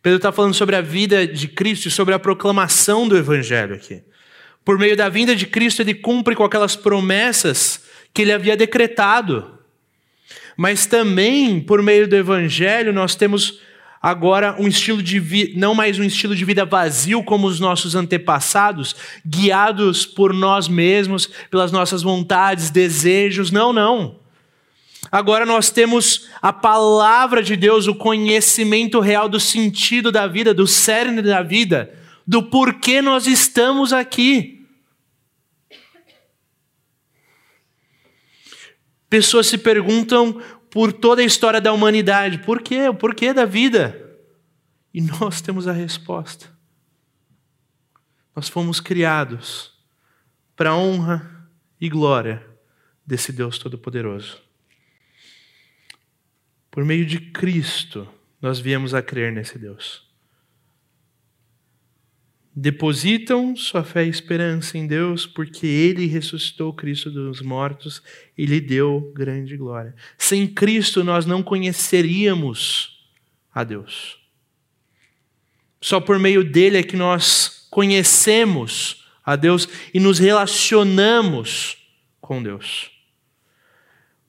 Pedro 0.02 0.18
está 0.18 0.32
falando 0.32 0.56
sobre 0.56 0.76
a 0.76 0.82
vida 0.82 1.28
de 1.28 1.48
Cristo 1.48 1.88
e 1.88 1.92
sobre 1.92 2.16
a 2.16 2.20
proclamação 2.20 3.08
do 3.08 3.16
Evangelho 3.16 3.76
aqui. 3.76 4.02
Por 4.66 4.80
meio 4.80 4.98
da 4.98 5.08
vinda 5.08 5.36
de 5.36 5.46
Cristo, 5.46 5.84
ele 5.84 5.94
cumpre 5.94 6.36
com 6.36 6.44
aquelas 6.44 6.76
promessas 6.76 7.84
que 8.12 8.24
ele 8.24 8.32
havia 8.32 8.58
decretado. 8.58 9.53
Mas 10.58 10.86
também, 10.86 11.60
por 11.60 11.82
meio 11.82 12.08
do 12.08 12.16
Evangelho, 12.16 12.94
nós 12.94 13.16
temos 13.16 13.60
agora 14.02 14.56
um 14.60 14.68
estilo 14.68 15.02
de 15.02 15.20
vida, 15.20 15.54
não 15.56 15.74
mais 15.74 15.98
um 15.98 16.04
estilo 16.04 16.36
de 16.36 16.44
vida 16.44 16.66
vazio 16.66 17.24
como 17.24 17.48
os 17.48 17.60
nossos 17.60 17.96
antepassados, 17.96 18.96
guiados 19.26 20.06
por 20.06 20.34
nós 20.34 20.68
mesmos, 20.68 21.30
pelas 21.50 21.72
nossas 21.72 22.02
vontades, 22.04 22.70
desejos. 22.70 23.50
Não, 23.50 23.72
não. 23.72 24.20
Agora 25.12 25.46
nós 25.46 25.70
temos 25.70 26.30
a 26.42 26.52
palavra 26.52 27.44
de 27.44 27.56
Deus, 27.56 27.88
o 27.88 27.96
conhecimento 27.96 29.00
real 29.00 29.30
do 29.30 29.40
sentido 29.40 30.12
da 30.12 30.28
vida, 30.28 30.54
do 30.54 30.68
cerne 30.68 31.22
da 31.22 31.42
vida, 31.42 31.94
do 32.26 32.44
porquê 32.44 33.02
nós 33.02 33.28
estamos 33.28 33.94
aqui. 33.94 34.63
Pessoas 39.14 39.46
se 39.46 39.60
perguntam 39.60 40.42
por 40.72 40.92
toda 40.92 41.22
a 41.22 41.24
história 41.24 41.62
da 41.62 41.72
humanidade: 41.72 42.40
por 42.40 42.64
quê? 42.64 42.90
O 42.90 42.96
porquê 42.96 43.32
da 43.32 43.46
vida? 43.46 44.18
E 44.92 45.00
nós 45.02 45.40
temos 45.40 45.68
a 45.68 45.72
resposta. 45.72 46.50
Nós 48.36 48.50
fomos 48.50 48.80
criados 48.80 49.72
para 50.56 50.76
honra 50.76 51.48
e 51.80 51.88
glória 51.88 52.44
desse 53.06 53.32
Deus 53.32 53.60
Todo-Poderoso. 53.60 54.42
Por 56.72 56.84
meio 56.84 57.06
de 57.06 57.20
Cristo, 57.20 58.10
nós 58.42 58.60
viemos 58.60 58.96
a 58.96 59.02
crer 59.04 59.32
nesse 59.32 59.60
Deus. 59.60 60.03
Depositam 62.56 63.56
sua 63.56 63.84
fé 63.84 64.06
e 64.06 64.10
esperança 64.10 64.78
em 64.78 64.86
Deus, 64.86 65.26
porque 65.26 65.66
Ele 65.66 66.06
ressuscitou 66.06 66.72
Cristo 66.72 67.10
dos 67.10 67.42
mortos 67.42 68.04
e 68.38 68.46
lhe 68.46 68.62
deu 68.62 69.12
grande 69.16 69.58
glória. 69.58 69.96
Sem 70.18 70.46
Cristo, 70.46 71.04
nós 71.04 71.26
não 71.26 71.42
conheceríamos 71.42 73.04
a 73.54 73.64
Deus. 73.64 74.20
Só 75.82 76.00
por 76.00 76.20
meio 76.20 76.44
dele 76.44 76.78
é 76.78 76.84
que 76.84 76.96
nós 76.96 77.68
conhecemos 77.72 79.04
a 79.26 79.36
Deus 79.36 79.68
e 79.94 80.00
nos 80.00 80.20
relacionamos 80.20 81.78
com 82.22 82.42
Deus. 82.42 82.93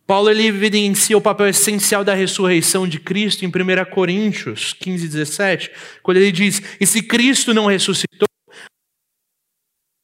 Paulo 0.07 0.31
ele 0.31 0.47
evidencia 0.47 1.17
o 1.17 1.21
papel 1.21 1.49
essencial 1.49 2.05
da 2.05 2.15
ressurreição 2.15 2.87
de 2.87 3.01
Cristo 3.01 3.45
em 3.45 3.49
1 3.49 3.51
Coríntios 3.91 4.75
15, 4.75 5.09
17, 5.09 5.71
quando 6.03 6.19
ele 6.19 6.31
diz: 6.31 6.63
E 6.79 6.87
se 6.87 7.03
Cristo 7.03 7.55
não 7.55 7.67
ressuscitou, 7.67 8.29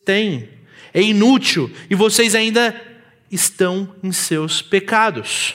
tem, 0.05 0.49
é 0.95 1.03
inútil, 1.03 1.71
e 1.91 1.95
vocês 1.95 2.35
ainda 2.35 2.75
estão 3.31 3.95
em 4.03 4.11
seus 4.11 4.63
pecados. 4.63 5.55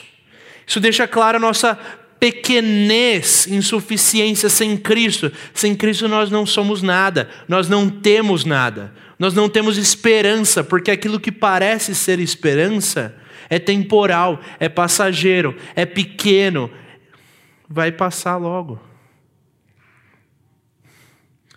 Isso 0.64 0.80
deixa 0.80 1.08
clara 1.08 1.38
a 1.38 1.40
nossa 1.40 1.74
pequenez, 2.18 3.46
insuficiência 3.48 4.48
sem 4.48 4.76
Cristo. 4.76 5.30
Sem 5.52 5.74
Cristo 5.74 6.08
nós 6.08 6.30
não 6.30 6.46
somos 6.46 6.82
nada, 6.82 7.28
nós 7.48 7.68
não 7.68 7.90
temos 7.90 8.44
nada, 8.44 8.92
nós 9.18 9.34
não 9.34 9.48
temos 9.48 9.76
esperança, 9.76 10.62
porque 10.64 10.90
aquilo 10.90 11.20
que 11.20 11.32
parece 11.32 11.94
ser 11.94 12.20
esperança 12.20 13.14
é 13.48 13.58
temporal, 13.58 14.40
é 14.58 14.68
passageiro, 14.68 15.56
é 15.74 15.86
pequeno, 15.86 16.70
vai 17.68 17.92
passar 17.92 18.36
logo. 18.36 18.80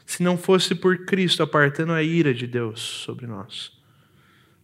Se 0.05 0.23
não 0.23 0.37
fosse 0.37 0.73
por 0.73 1.05
Cristo 1.05 1.43
apartando 1.43 1.93
a 1.93 2.01
ira 2.01 2.33
de 2.33 2.47
Deus 2.47 2.79
sobre 2.79 3.27
nós, 3.27 3.71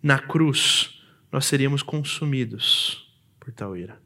na 0.02 0.20
cruz, 0.20 1.02
nós 1.32 1.46
seríamos 1.46 1.84
consumidos 1.84 3.14
por 3.40 3.52
tal 3.52 3.76
ira. 3.78 4.02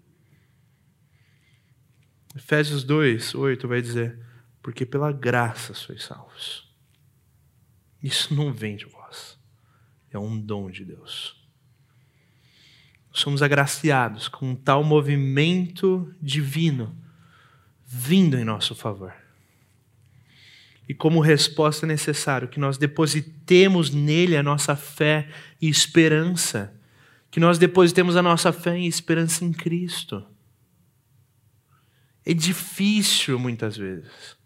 Efésios 2.35 2.83
2, 2.83 3.35
8 3.35 3.67
vai 3.67 3.81
dizer: 3.81 4.19
Porque 4.61 4.85
pela 4.85 5.11
graça 5.11 5.73
sois 5.73 6.03
salvos. 6.03 6.69
Isso 8.01 8.33
não 8.33 8.53
vem 8.53 8.77
de 8.77 8.85
vós, 8.85 9.37
é 10.11 10.17
um 10.17 10.39
dom 10.39 10.69
de 10.69 10.85
Deus 10.85 11.38
somos 13.11 13.41
agraciados 13.41 14.27
com 14.27 14.51
um 14.51 14.55
tal 14.55 14.83
movimento 14.83 16.13
divino 16.21 16.95
vindo 17.85 18.37
em 18.37 18.43
nosso 18.43 18.75
favor. 18.75 19.13
E 20.87 20.93
como 20.93 21.19
resposta 21.19 21.85
é 21.85 21.87
necessário 21.87 22.47
que 22.47 22.59
nós 22.59 22.77
depositemos 22.77 23.91
nele 23.91 24.35
a 24.35 24.43
nossa 24.43 24.75
fé 24.75 25.27
e 25.61 25.69
esperança, 25.69 26.73
que 27.29 27.39
nós 27.39 27.59
depositemos 27.59 28.15
a 28.15 28.21
nossa 28.21 28.51
fé 28.51 28.77
e 28.79 28.87
esperança 28.87 29.45
em 29.45 29.51
Cristo. 29.51 30.25
É 32.25 32.33
difícil 32.33 33.37
muitas 33.37 33.77
vezes. 33.77 34.38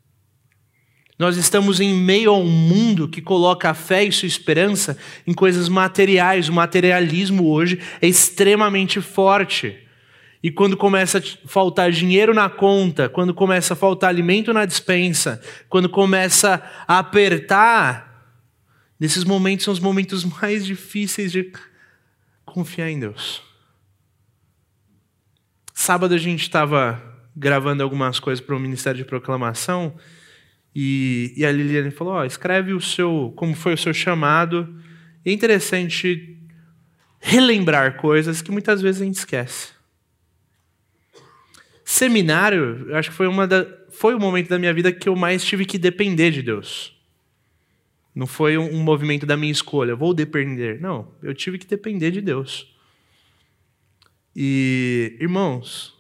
Nós 1.18 1.38
estamos 1.38 1.80
em 1.80 1.94
meio 1.94 2.32
a 2.32 2.38
um 2.38 2.50
mundo 2.50 3.08
que 3.08 3.22
coloca 3.22 3.70
a 3.70 3.74
fé 3.74 4.04
e 4.04 4.12
sua 4.12 4.28
esperança 4.28 4.98
em 5.28 5.34
coisas 5.34 5.70
materiais. 5.70 6.50
O 6.50 6.54
materialismo 6.54 7.48
hoje 7.48 7.80
é 8.02 8.08
extremamente 8.08 9.00
forte. 9.00 9.78
E 10.42 10.52
quando 10.52 10.76
começa 10.76 11.20
a 11.20 11.48
faltar 11.48 11.92
dinheiro 11.92 12.34
na 12.34 12.50
conta, 12.50 13.08
quando 13.08 13.34
começa 13.34 13.74
a 13.74 13.78
faltar 13.78 14.10
alimento 14.10 14.52
na 14.52 14.66
dispensa, 14.66 15.42
quando 15.70 15.88
começa 15.88 16.62
a 16.88 17.00
apertar, 17.00 18.36
nesses 19.00 19.24
momentos 19.24 19.64
são 19.64 19.74
os 19.74 19.80
momentos 19.80 20.26
mais 20.26 20.66
difíceis 20.66 21.32
de 21.32 21.50
confiar 22.44 22.90
em 22.90 23.00
Deus. 23.00 23.42
Sábado 25.74 26.14
a 26.14 26.18
gente 26.18 26.42
estava 26.42 27.02
gravando 27.36 27.82
algumas 27.82 28.20
coisas 28.20 28.44
para 28.44 28.56
o 28.56 28.60
Ministério 28.60 28.98
de 28.98 29.06
Proclamação. 29.06 29.96
E, 30.76 31.34
e 31.38 31.46
a 31.46 31.52
Liliane 31.52 31.92
falou: 31.92 32.16
oh, 32.16 32.24
escreve 32.24 32.74
o 32.74 32.82
seu, 32.82 33.32
como 33.36 33.56
foi 33.56 33.74
o 33.74 33.78
seu 33.78 33.94
chamado. 33.94 34.76
é 35.26 35.32
interessante 35.32 36.40
relembrar 37.20 37.98
coisas 37.98 38.42
que 38.42 38.52
muitas 38.52 38.82
vezes 38.82 39.02
a 39.02 39.06
gente 39.06 39.16
esquece. 39.16 39.72
Seminário, 41.86 42.90
eu 42.90 42.96
acho 42.96 43.12
que 43.12 43.16
foi, 43.16 43.28
uma 43.28 43.48
da, 43.48 43.66
foi 43.92 44.16
o 44.16 44.20
momento 44.20 44.50
da 44.50 44.58
minha 44.58 44.74
vida 44.74 44.92
que 44.92 45.08
eu 45.08 45.16
mais 45.16 45.44
tive 45.44 45.66
que 45.66 45.78
depender 45.78 46.32
de 46.32 46.42
Deus. 46.42 46.98
Não 48.16 48.28
foi 48.28 48.58
um, 48.58 48.76
um 48.76 48.84
movimento 48.84 49.26
da 49.26 49.38
minha 49.38 49.52
escolha, 49.52 49.96
vou 49.96 50.14
depender. 50.14 50.80
Não, 50.82 51.14
eu 51.22 51.34
tive 51.34 51.58
que 51.58 51.66
depender 51.66 52.12
de 52.12 52.22
Deus. 52.22 52.74
E, 54.36 55.16
irmãos, 55.20 55.94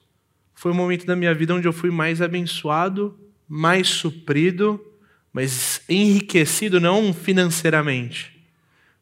foi 0.53 0.71
o 0.71 0.75
momento 0.75 1.05
da 1.05 1.15
minha 1.15 1.33
vida 1.33 1.53
onde 1.53 1.67
eu 1.67 1.73
fui 1.73 1.91
mais 1.91 2.21
abençoado 2.21 3.22
mais 3.47 3.87
suprido, 3.87 4.83
mas 5.31 5.81
enriquecido 5.89 6.79
não 6.79 7.13
financeiramente, 7.13 8.45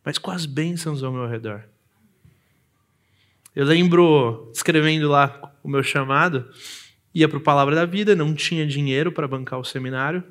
mas 0.04 0.17
com 0.17 0.32
as 0.32 0.45
bênçãos 0.45 1.04
ao 1.04 1.12
meu 1.12 1.27
redor. 1.27 1.63
Eu 3.56 3.65
lembro, 3.65 4.49
escrevendo 4.54 5.10
lá 5.10 5.54
o 5.62 5.67
meu 5.67 5.84
chamado, 5.84 6.49
ia 7.13 7.27
para 7.27 7.38
o 7.38 7.41
Palavra 7.41 7.75
da 7.75 7.86
Vida, 7.86 8.15
não 8.15 8.34
tinha 8.34 8.65
dinheiro 8.65 9.12
para 9.12 9.27
bancar 9.27 9.60
o 9.60 9.65
seminário. 9.65 10.23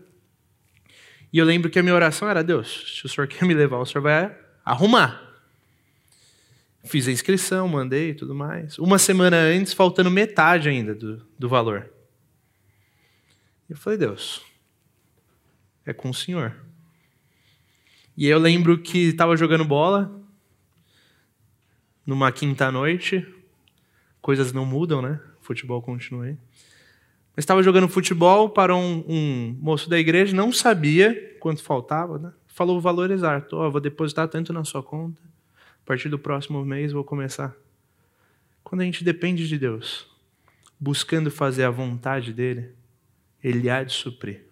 E 1.32 1.38
eu 1.38 1.44
lembro 1.44 1.70
que 1.70 1.78
a 1.78 1.82
minha 1.82 1.94
oração 1.94 2.28
era: 2.28 2.42
Deus, 2.42 2.96
se 2.98 3.04
o 3.04 3.08
senhor 3.08 3.28
quer 3.28 3.44
me 3.44 3.54
levar, 3.54 3.78
o 3.78 3.86
senhor 3.86 4.02
vai 4.02 4.34
arrumar. 4.64 5.28
Fiz 6.84 7.06
a 7.06 7.12
inscrição, 7.12 7.68
mandei 7.68 8.10
e 8.10 8.14
tudo 8.14 8.34
mais. 8.34 8.78
Uma 8.78 8.98
semana 8.98 9.36
antes, 9.36 9.74
faltando 9.74 10.10
metade 10.10 10.68
ainda 10.68 10.94
do, 10.94 11.22
do 11.38 11.48
valor. 11.48 11.90
Eu 13.70 13.76
falei, 13.76 13.96
Deus, 13.96 14.42
é 15.86 15.92
com 15.92 16.10
o 16.10 16.14
Senhor. 16.14 16.56
E 18.16 18.26
eu 18.26 18.36
lembro 18.36 18.76
que 18.76 19.10
estava 19.10 19.36
jogando 19.36 19.64
bola 19.64 20.20
numa 22.04 22.32
quinta 22.32 22.72
noite. 22.72 23.24
Coisas 24.20 24.52
não 24.52 24.66
mudam, 24.66 25.00
né? 25.00 25.20
Futebol 25.40 25.80
continua 25.80 26.24
aí. 26.24 26.36
Mas 27.36 27.44
estava 27.44 27.62
jogando 27.62 27.88
futebol 27.88 28.50
para 28.50 28.74
um, 28.74 29.04
um, 29.08 29.56
moço 29.60 29.88
da 29.88 30.00
igreja, 30.00 30.34
não 30.34 30.52
sabia 30.52 31.36
quanto 31.38 31.62
faltava, 31.62 32.18
né? 32.18 32.32
Falou 32.48 32.80
valor 32.80 33.08
exato. 33.12 33.56
Oh, 33.56 33.70
vou 33.70 33.80
depositar 33.80 34.26
tanto 34.26 34.52
na 34.52 34.64
sua 34.64 34.82
conta. 34.82 35.22
A 35.84 35.86
partir 35.86 36.08
do 36.08 36.18
próximo 36.18 36.64
mês 36.64 36.90
vou 36.90 37.04
começar. 37.04 37.54
Quando 38.64 38.80
a 38.80 38.84
gente 38.84 39.04
depende 39.04 39.46
de 39.46 39.56
Deus, 39.56 40.08
buscando 40.78 41.30
fazer 41.30 41.62
a 41.62 41.70
vontade 41.70 42.32
dele, 42.32 42.79
ele 43.42 43.68
há 43.70 43.82
de 43.82 43.92
suprir. 43.92 44.46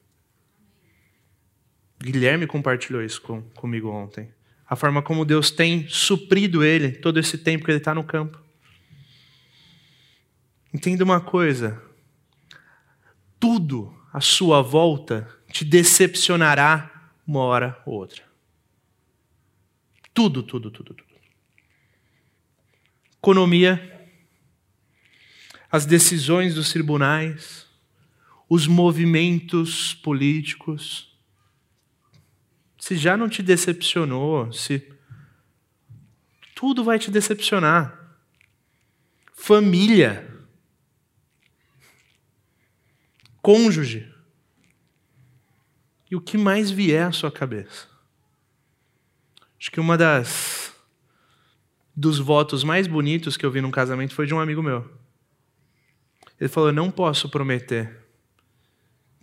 Guilherme 2.01 2.47
compartilhou 2.47 3.03
isso 3.03 3.21
com, 3.21 3.43
comigo 3.51 3.89
ontem. 3.91 4.33
A 4.67 4.77
forma 4.77 5.03
como 5.03 5.25
Deus 5.25 5.51
tem 5.51 5.89
suprido 5.89 6.63
ele 6.63 6.93
todo 6.93 7.19
esse 7.19 7.39
tempo 7.39 7.65
que 7.65 7.71
ele 7.71 7.79
está 7.79 7.95
no 7.95 8.05
campo. 8.05 8.41
Entenda 10.73 11.03
uma 11.03 11.21
coisa: 11.21 11.83
tudo 13.41 13.95
à 14.13 14.21
sua 14.21 14.63
volta 14.63 15.29
te 15.51 15.65
decepcionará 15.65 17.13
uma 17.27 17.41
hora 17.41 17.81
ou 17.85 17.95
outra. 17.95 18.23
Tudo, 20.15 20.43
tudo, 20.43 20.71
tudo, 20.71 20.95
tudo. 20.95 21.09
Economia, 23.19 24.09
as 25.71 25.85
decisões 25.85 26.55
dos 26.55 26.73
tribunais, 26.73 27.68
os 28.49 28.67
movimentos 28.67 29.95
políticos. 29.95 31.15
Se 32.79 32.97
já 32.97 33.17
não 33.17 33.29
te 33.29 33.43
decepcionou, 33.43 34.51
se 34.53 34.91
tudo 36.55 36.83
vai 36.83 36.99
te 36.99 37.11
decepcionar. 37.11 37.97
Família, 39.35 40.29
cônjuge, 43.43 44.13
e 46.11 46.17
o 46.17 46.21
que 46.21 46.39
mais 46.39 46.71
vier 46.71 47.07
à 47.07 47.13
sua 47.13 47.31
cabeça. 47.31 47.87
Acho 49.61 49.71
que 49.71 49.79
uma 49.79 49.97
das 49.99 50.75
dos 51.95 52.19
votos 52.19 52.63
mais 52.63 52.87
bonitos 52.87 53.37
que 53.37 53.45
eu 53.45 53.51
vi 53.51 53.61
num 53.61 53.73
casamento 53.73 54.15
foi 54.15 54.25
de 54.25 54.33
um 54.33 54.41
amigo 54.41 54.63
meu. 54.63 54.89
Ele 56.41 56.49
falou: 56.49 56.71
"Eu 56.71 56.75
não 56.75 56.91
posso 56.91 57.29
prometer 57.29 58.08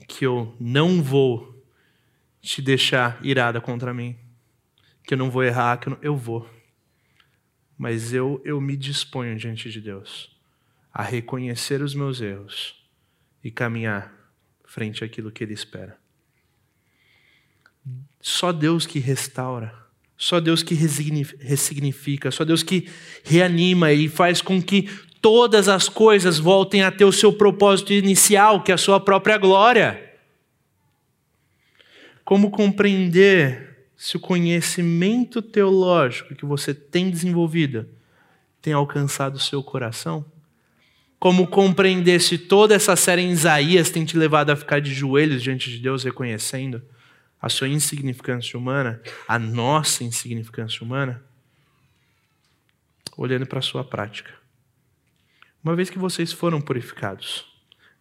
que 0.07 0.25
eu 0.25 0.55
não 0.59 1.01
vou 1.01 1.63
te 2.41 2.61
deixar 2.61 3.19
irada 3.23 3.59
contra 3.59 3.93
mim, 3.93 4.15
que 5.03 5.13
eu 5.13 5.17
não 5.17 5.31
vou 5.31 5.43
errar, 5.43 5.77
que 5.77 5.87
eu, 5.87 5.91
não, 5.91 5.99
eu 6.01 6.15
vou. 6.15 6.49
Mas 7.77 8.13
eu, 8.13 8.41
eu 8.45 8.61
me 8.61 8.77
disponho 8.77 9.35
diante 9.37 9.69
de 9.69 9.81
Deus 9.81 10.35
a 10.93 11.03
reconhecer 11.03 11.81
os 11.81 11.93
meus 11.93 12.21
erros 12.21 12.75
e 13.43 13.51
caminhar 13.51 14.13
frente 14.63 15.03
àquilo 15.03 15.31
que 15.31 15.43
Ele 15.43 15.53
espera. 15.53 15.97
Só 18.21 18.51
Deus 18.51 18.85
que 18.85 18.99
restaura, 18.99 19.75
só 20.17 20.39
Deus 20.39 20.63
que 20.63 20.73
ressignifica, 20.73 22.31
só 22.31 22.45
Deus 22.45 22.63
que 22.63 22.89
reanima 23.23 23.91
e 23.91 24.07
faz 24.07 24.41
com 24.41 24.61
que 24.61 24.89
todas 25.25 25.67
as 25.67 25.89
coisas 25.89 26.37
voltem 26.37 26.83
a 26.83 26.91
ter 26.91 27.03
o 27.03 27.11
seu 27.11 27.33
propósito 27.33 27.91
inicial, 27.91 28.61
que 28.61 28.71
é 28.71 28.75
a 28.75 28.77
sua 28.77 28.99
própria 28.99 29.39
glória. 29.39 30.13
Como 32.23 32.51
compreender 32.51 33.87
se 33.97 34.17
o 34.17 34.19
conhecimento 34.19 35.41
teológico 35.41 36.35
que 36.35 36.45
você 36.45 36.75
tem 36.75 37.09
desenvolvido 37.09 37.89
tem 38.61 38.71
alcançado 38.71 39.37
o 39.37 39.39
seu 39.39 39.63
coração? 39.63 40.23
Como 41.17 41.47
compreender 41.47 42.21
se 42.21 42.37
toda 42.37 42.75
essa 42.75 42.95
série 42.95 43.23
em 43.23 43.31
Isaías 43.31 43.89
tem 43.89 44.05
te 44.05 44.15
levado 44.15 44.51
a 44.51 44.55
ficar 44.55 44.79
de 44.79 44.93
joelhos 44.93 45.41
diante 45.41 45.71
de 45.71 45.79
Deus, 45.79 46.03
reconhecendo 46.03 46.83
a 47.41 47.49
sua 47.49 47.67
insignificância 47.67 48.59
humana, 48.59 49.01
a 49.27 49.39
nossa 49.39 50.03
insignificância 50.03 50.85
humana? 50.85 51.23
Olhando 53.17 53.47
para 53.47 53.57
a 53.57 53.63
sua 53.63 53.83
prática. 53.83 54.44
Uma 55.65 55.75
vez 55.75 55.89
que 55.89 55.97
vocês 55.97 56.31
foram 56.31 56.61
purificados 56.61 57.43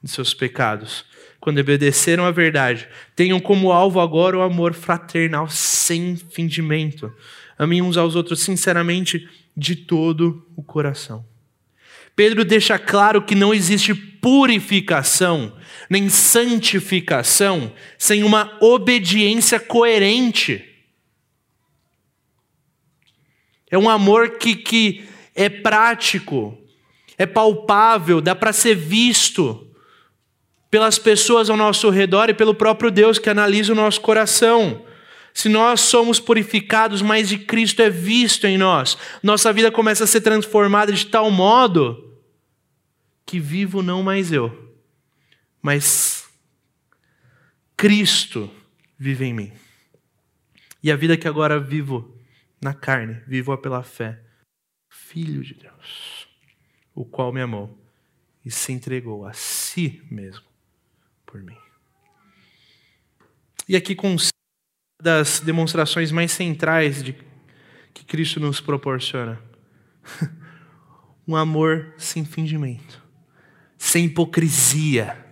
de 0.03 0.11
seus 0.11 0.35
pecados, 0.35 1.07
quando 1.41 1.59
obedeceram 1.59 2.27
à 2.27 2.31
verdade, 2.31 2.87
tenham 3.17 3.41
como 3.41 3.73
alvo 3.73 4.01
agora 4.01 4.37
o 4.37 4.43
amor 4.43 4.75
fraternal 4.75 5.49
sem 5.49 6.15
fingimento. 6.15 7.11
Amem 7.59 7.81
uns 7.81 7.97
aos 7.97 8.15
outros 8.17 8.41
sinceramente 8.41 9.27
de 9.57 9.75
todo 9.75 10.47
o 10.55 10.63
coração. 10.63 11.25
Pedro 12.15 12.45
deixa 12.45 12.79
claro 12.79 13.23
que 13.23 13.35
não 13.35 13.55
existe 13.55 13.95
purificação 13.95 15.57
nem 15.89 16.11
santificação 16.11 17.73
sem 17.97 18.23
uma 18.25 18.59
obediência 18.61 19.59
coerente. 19.59 20.63
É 23.71 23.79
um 23.79 23.89
amor 23.89 24.37
que, 24.37 24.55
que 24.55 25.05
é 25.35 25.49
prático, 25.49 26.59
é 27.17 27.27
palpável, 27.27 28.21
dá 28.21 28.35
para 28.35 28.53
ser 28.53 28.75
visto 28.75 29.67
pelas 30.71 30.99
pessoas 30.99 31.49
ao 31.49 31.57
nosso 31.57 31.89
redor 31.91 32.29
e 32.29 32.35
pelo 32.35 32.55
próprio 32.55 32.91
Deus 32.91 33.19
que 33.19 33.31
analisa 33.31 33.73
o 33.73 33.77
nosso 33.77 34.01
coração. 34.01 34.85
Se 35.33 35.49
nós 35.49 35.81
somos 35.81 36.21
purificados, 36.21 37.03
mais 37.03 37.29
de 37.29 37.39
Cristo 37.39 37.83
é 37.83 37.91
visto 37.91 38.47
em 38.47 38.59
nós. 38.59 38.97
Nossa 39.23 39.53
vida 39.53 39.71
começa 39.71 40.05
a 40.05 40.07
ser 40.07 40.21
transformada 40.21 40.93
de 40.93 41.07
tal 41.07 41.31
modo 41.31 42.19
que 43.27 43.41
vivo 43.41 43.83
não 43.83 44.03
mais 44.03 44.33
eu, 44.33 44.75
mas 45.63 46.29
Cristo 47.77 48.51
vive 48.99 49.25
em 49.25 49.33
mim. 49.33 49.53
E 50.83 50.91
a 50.93 50.97
vida 50.97 51.17
que 51.17 51.27
agora 51.27 51.59
vivo 51.59 52.17
na 52.61 52.75
carne, 52.75 53.21
vivo-a 53.27 53.59
pela 53.59 53.83
fé. 53.83 54.21
Filho 54.89 55.43
de 55.43 55.55
Deus, 55.55 56.14
o 56.95 57.05
qual 57.05 57.33
me 57.33 57.41
amou 57.41 57.77
e 58.45 58.51
se 58.51 58.73
entregou 58.73 59.27
a 59.27 59.33
si 59.33 60.03
mesmo 60.11 60.45
por 61.25 61.43
mim. 61.43 61.57
E 63.69 63.75
aqui 63.77 63.95
com 63.95 64.17
das 65.01 65.41
demonstrações 65.41 66.11
mais 66.11 66.33
centrais 66.33 67.03
de 67.03 67.15
que 67.93 68.05
Cristo 68.05 68.41
nos 68.41 68.61
proporciona. 68.61 69.39
um 71.29 71.37
amor 71.37 71.95
sem 71.99 72.25
fingimento, 72.25 73.03
sem 73.79 74.07
hipocrisia, 74.07 75.23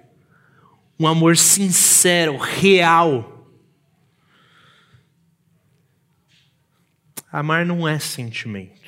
um 0.99 1.07
amor 1.07 1.37
sincero, 1.37 2.37
real. 2.37 3.51
Amar 7.31 7.65
não 7.65 7.89
é 7.89 7.99
sentimento. 7.99 8.82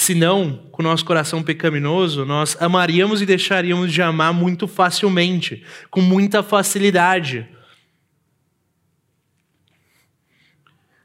Senão, 0.00 0.66
com 0.72 0.80
o 0.80 0.84
nosso 0.86 1.04
coração 1.04 1.42
pecaminoso, 1.42 2.24
nós 2.24 2.56
amaríamos 2.58 3.20
e 3.20 3.26
deixaríamos 3.26 3.92
de 3.92 4.00
amar 4.00 4.32
muito 4.32 4.66
facilmente, 4.66 5.62
com 5.90 6.00
muita 6.00 6.42
facilidade. 6.42 7.46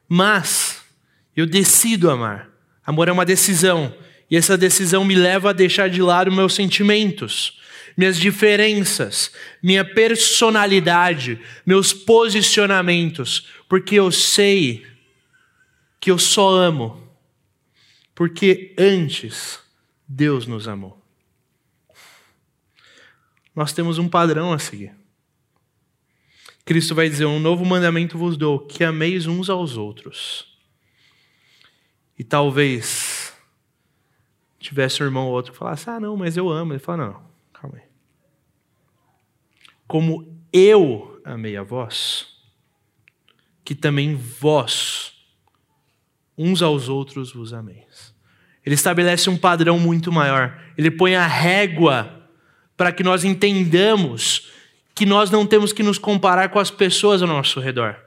Mas 0.08 0.82
eu 1.36 1.46
decido 1.46 2.10
amar. 2.10 2.50
Amor 2.86 3.10
é 3.10 3.12
uma 3.12 3.26
decisão. 3.26 3.94
E 4.32 4.38
essa 4.38 4.58
decisão 4.58 5.04
me 5.04 5.14
leva 5.14 5.50
a 5.50 5.54
deixar 5.54 5.90
de 5.90 6.02
lado 6.02 6.32
meus 6.32 6.56
sentimentos, 6.56 7.60
minhas 7.98 8.18
diferenças, 8.18 9.30
minha 9.62 9.84
personalidade, 9.84 11.38
meus 11.66 11.92
posicionamentos, 11.92 13.50
porque 13.68 13.96
eu 13.96 14.10
sei 14.10 14.86
que 16.00 16.10
eu 16.10 16.18
só 16.18 16.48
amo 16.48 17.05
porque 18.16 18.74
antes 18.80 19.60
Deus 20.08 20.48
nos 20.48 20.68
amou. 20.68 21.00
Nós 23.54 23.74
temos 23.74 23.98
um 23.98 24.10
padrão 24.10 24.52
a 24.52 24.60
seguir. 24.60 24.96
Cristo 26.66 26.96
vai 26.96 27.08
dizer: 27.08 27.26
Um 27.26 27.40
novo 27.40 27.64
mandamento 27.64 28.18
vos 28.18 28.36
dou, 28.36 28.60
que 28.60 28.84
ameis 28.84 29.28
uns 29.28 29.50
aos 29.50 29.78
outros. 29.78 30.58
E 32.18 32.24
talvez 32.24 33.34
tivesse 34.58 35.04
um 35.04 35.06
irmão 35.06 35.28
ou 35.28 35.34
outro 35.34 35.52
que 35.52 35.58
falasse: 35.58 35.90
Ah, 35.90 36.00
não, 36.00 36.18
mas 36.18 36.36
eu 36.36 36.50
amo. 36.50 36.74
Ele 36.74 36.80
fala: 36.80 37.06
Não, 37.06 37.24
calma 37.54 37.78
aí. 37.78 37.84
Como 39.88 40.42
eu 40.52 41.22
amei 41.24 41.56
a 41.56 41.64
vós, 41.64 42.36
que 43.64 43.76
também 43.76 44.16
vós, 44.16 45.14
uns 46.38 46.62
aos 46.62 46.90
outros, 46.90 47.32
vos 47.32 47.54
ameis. 47.54 48.05
Ele 48.66 48.76
estabelece 48.76 49.30
um 49.30 49.38
padrão 49.38 49.78
muito 49.80 50.12
maior. 50.12 50.60
Ele 50.78 50.90
põe 50.90 51.16
a 51.16 51.28
régua 51.28 52.28
para 52.76 52.92
que 52.92 53.04
nós 53.04 53.24
entendamos 53.24 54.52
que 54.96 55.06
nós 55.06 55.30
não 55.30 55.46
temos 55.46 55.72
que 55.72 55.84
nos 55.84 55.98
comparar 55.98 56.50
com 56.50 56.58
as 56.58 56.72
pessoas 56.72 57.22
ao 57.22 57.28
nosso 57.28 57.60
redor. 57.60 57.98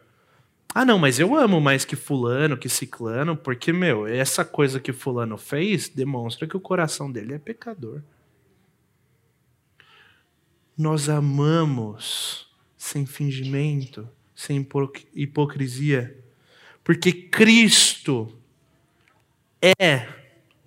Ah, 0.74 0.84
não, 0.84 0.98
mas 0.98 1.18
eu 1.18 1.34
amo 1.36 1.60
mais 1.60 1.84
que 1.84 1.96
Fulano, 1.96 2.56
que 2.56 2.68
Ciclano, 2.68 3.36
porque, 3.36 3.72
meu, 3.72 4.06
essa 4.06 4.44
coisa 4.44 4.80
que 4.80 4.92
Fulano 4.92 5.36
fez 5.36 5.88
demonstra 5.88 6.46
que 6.46 6.56
o 6.56 6.60
coração 6.60 7.10
dele 7.10 7.34
é 7.34 7.38
pecador. 7.38 8.02
Nós 10.76 11.08
amamos 11.08 12.46
sem 12.76 13.04
fingimento, 13.04 14.08
sem 14.34 14.66
hipocrisia, 15.14 16.16
porque 16.84 17.12
Cristo 17.12 18.32
é 19.60 20.17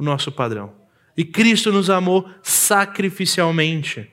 o 0.02 0.04
nosso 0.04 0.32
padrão. 0.32 0.74
E 1.16 1.24
Cristo 1.24 1.72
nos 1.72 1.92
amou 1.92 2.28
sacrificialmente. 2.42 4.12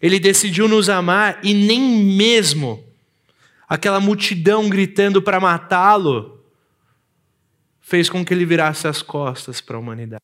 Ele 0.00 0.20
decidiu 0.20 0.68
nos 0.68 0.90
amar 0.90 1.40
e 1.42 1.54
nem 1.54 1.80
mesmo 1.80 2.84
aquela 3.66 3.98
multidão 4.00 4.68
gritando 4.68 5.22
para 5.22 5.40
matá-lo 5.40 6.44
fez 7.80 8.10
com 8.10 8.22
que 8.22 8.34
ele 8.34 8.44
virasse 8.44 8.86
as 8.86 9.00
costas 9.00 9.62
para 9.62 9.76
a 9.76 9.80
humanidade. 9.80 10.22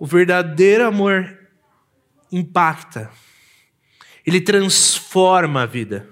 O 0.00 0.06
verdadeiro 0.06 0.86
amor 0.86 1.38
impacta, 2.32 3.10
ele 4.24 4.40
transforma 4.40 5.62
a 5.62 5.66
vida. 5.66 6.08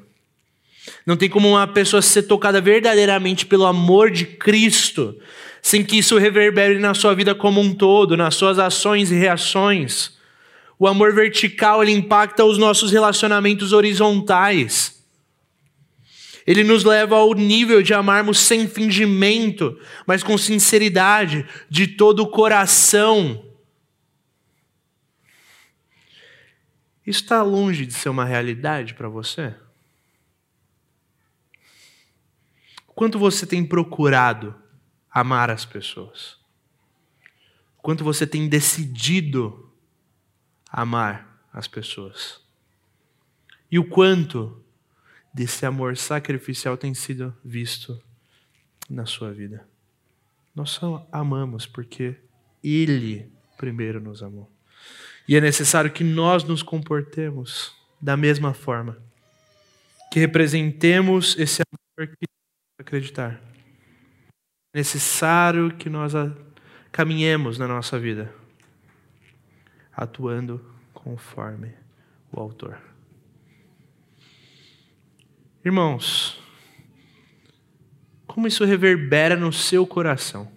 Não 1.07 1.17
tem 1.17 1.31
como 1.31 1.49
uma 1.49 1.67
pessoa 1.67 2.03
ser 2.03 2.25
tocada 2.25 2.61
verdadeiramente 2.61 3.47
pelo 3.47 3.65
amor 3.65 4.11
de 4.11 4.27
Cristo 4.27 5.17
sem 5.67 5.83
que 5.83 5.99
isso 5.99 6.17
reverbere 6.17 6.79
na 6.79 6.95
sua 6.95 7.13
vida 7.13 7.35
como 7.35 7.61
um 7.61 7.75
todo, 7.75 8.17
nas 8.17 8.37
suas 8.37 8.57
ações 8.57 9.11
e 9.11 9.17
reações. 9.17 10.17
O 10.79 10.87
amor 10.87 11.13
vertical 11.13 11.83
ele 11.83 11.91
impacta 11.91 12.45
os 12.45 12.57
nossos 12.57 12.93
relacionamentos 12.93 13.73
horizontais. 13.73 15.05
Ele 16.47 16.63
nos 16.63 16.85
leva 16.85 17.17
ao 17.17 17.35
nível 17.35 17.83
de 17.83 17.93
amarmos 17.93 18.39
sem 18.39 18.69
fingimento, 18.69 19.77
mas 20.07 20.23
com 20.23 20.39
sinceridade, 20.39 21.45
de 21.69 21.89
todo 21.89 22.21
o 22.21 22.29
coração. 22.29 23.45
Isso 27.05 27.23
está 27.23 27.43
longe 27.43 27.85
de 27.85 27.93
ser 27.93 28.09
uma 28.09 28.25
realidade 28.25 28.95
para 28.95 29.09
você? 29.09 29.53
Quanto 32.97 33.19
você 33.19 33.47
tem 33.47 33.63
procurado 33.63 34.55
amar 35.11 35.51
as 35.51 35.67
pessoas. 35.67 36.39
Quanto 37.83 38.03
você 38.03 38.27
tem 38.27 38.49
decidido 38.49 39.71
amar 40.73 41.47
as 41.53 41.69
pessoas. 41.69 42.41
E 43.71 43.79
o 43.79 43.87
quanto 43.87 44.65
desse 45.33 45.67
amor 45.67 45.99
sacrificial 45.99 46.79
tem 46.79 46.95
sido 46.95 47.37
visto 47.45 48.03
na 48.89 49.05
sua 49.05 49.31
vida. 49.31 49.69
Nós 50.55 50.71
só 50.71 51.07
amamos 51.13 51.67
porque 51.67 52.17
Ele 52.65 53.31
primeiro 53.59 54.01
nos 54.01 54.23
amou. 54.23 54.51
E 55.29 55.37
é 55.37 55.41
necessário 55.43 55.93
que 55.93 56.03
nós 56.03 56.45
nos 56.45 56.63
comportemos 56.63 57.75
da 58.01 58.17
mesma 58.17 58.55
forma. 58.55 58.97
Que 60.11 60.19
representemos 60.19 61.39
esse 61.39 61.61
amor 61.61 62.17
que 62.17 62.36
acreditar. 62.79 63.41
É 64.75 64.79
necessário 64.79 65.75
que 65.77 65.89
nós 65.89 66.13
caminhemos 66.93 67.59
na 67.59 67.67
nossa 67.67 67.99
vida 67.99 68.35
atuando 69.93 70.63
conforme 70.93 71.73
o 72.31 72.39
autor. 72.39 72.79
Irmãos, 75.65 76.39
como 78.27 78.47
isso 78.47 78.65
reverbera 78.65 79.35
no 79.35 79.53
seu 79.53 79.87
coração? 79.87 80.53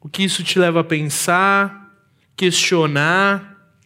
O 0.00 0.08
que 0.08 0.24
isso 0.24 0.42
te 0.42 0.58
leva 0.58 0.80
a 0.80 0.84
pensar, 0.84 1.96
questionar? 2.36 3.78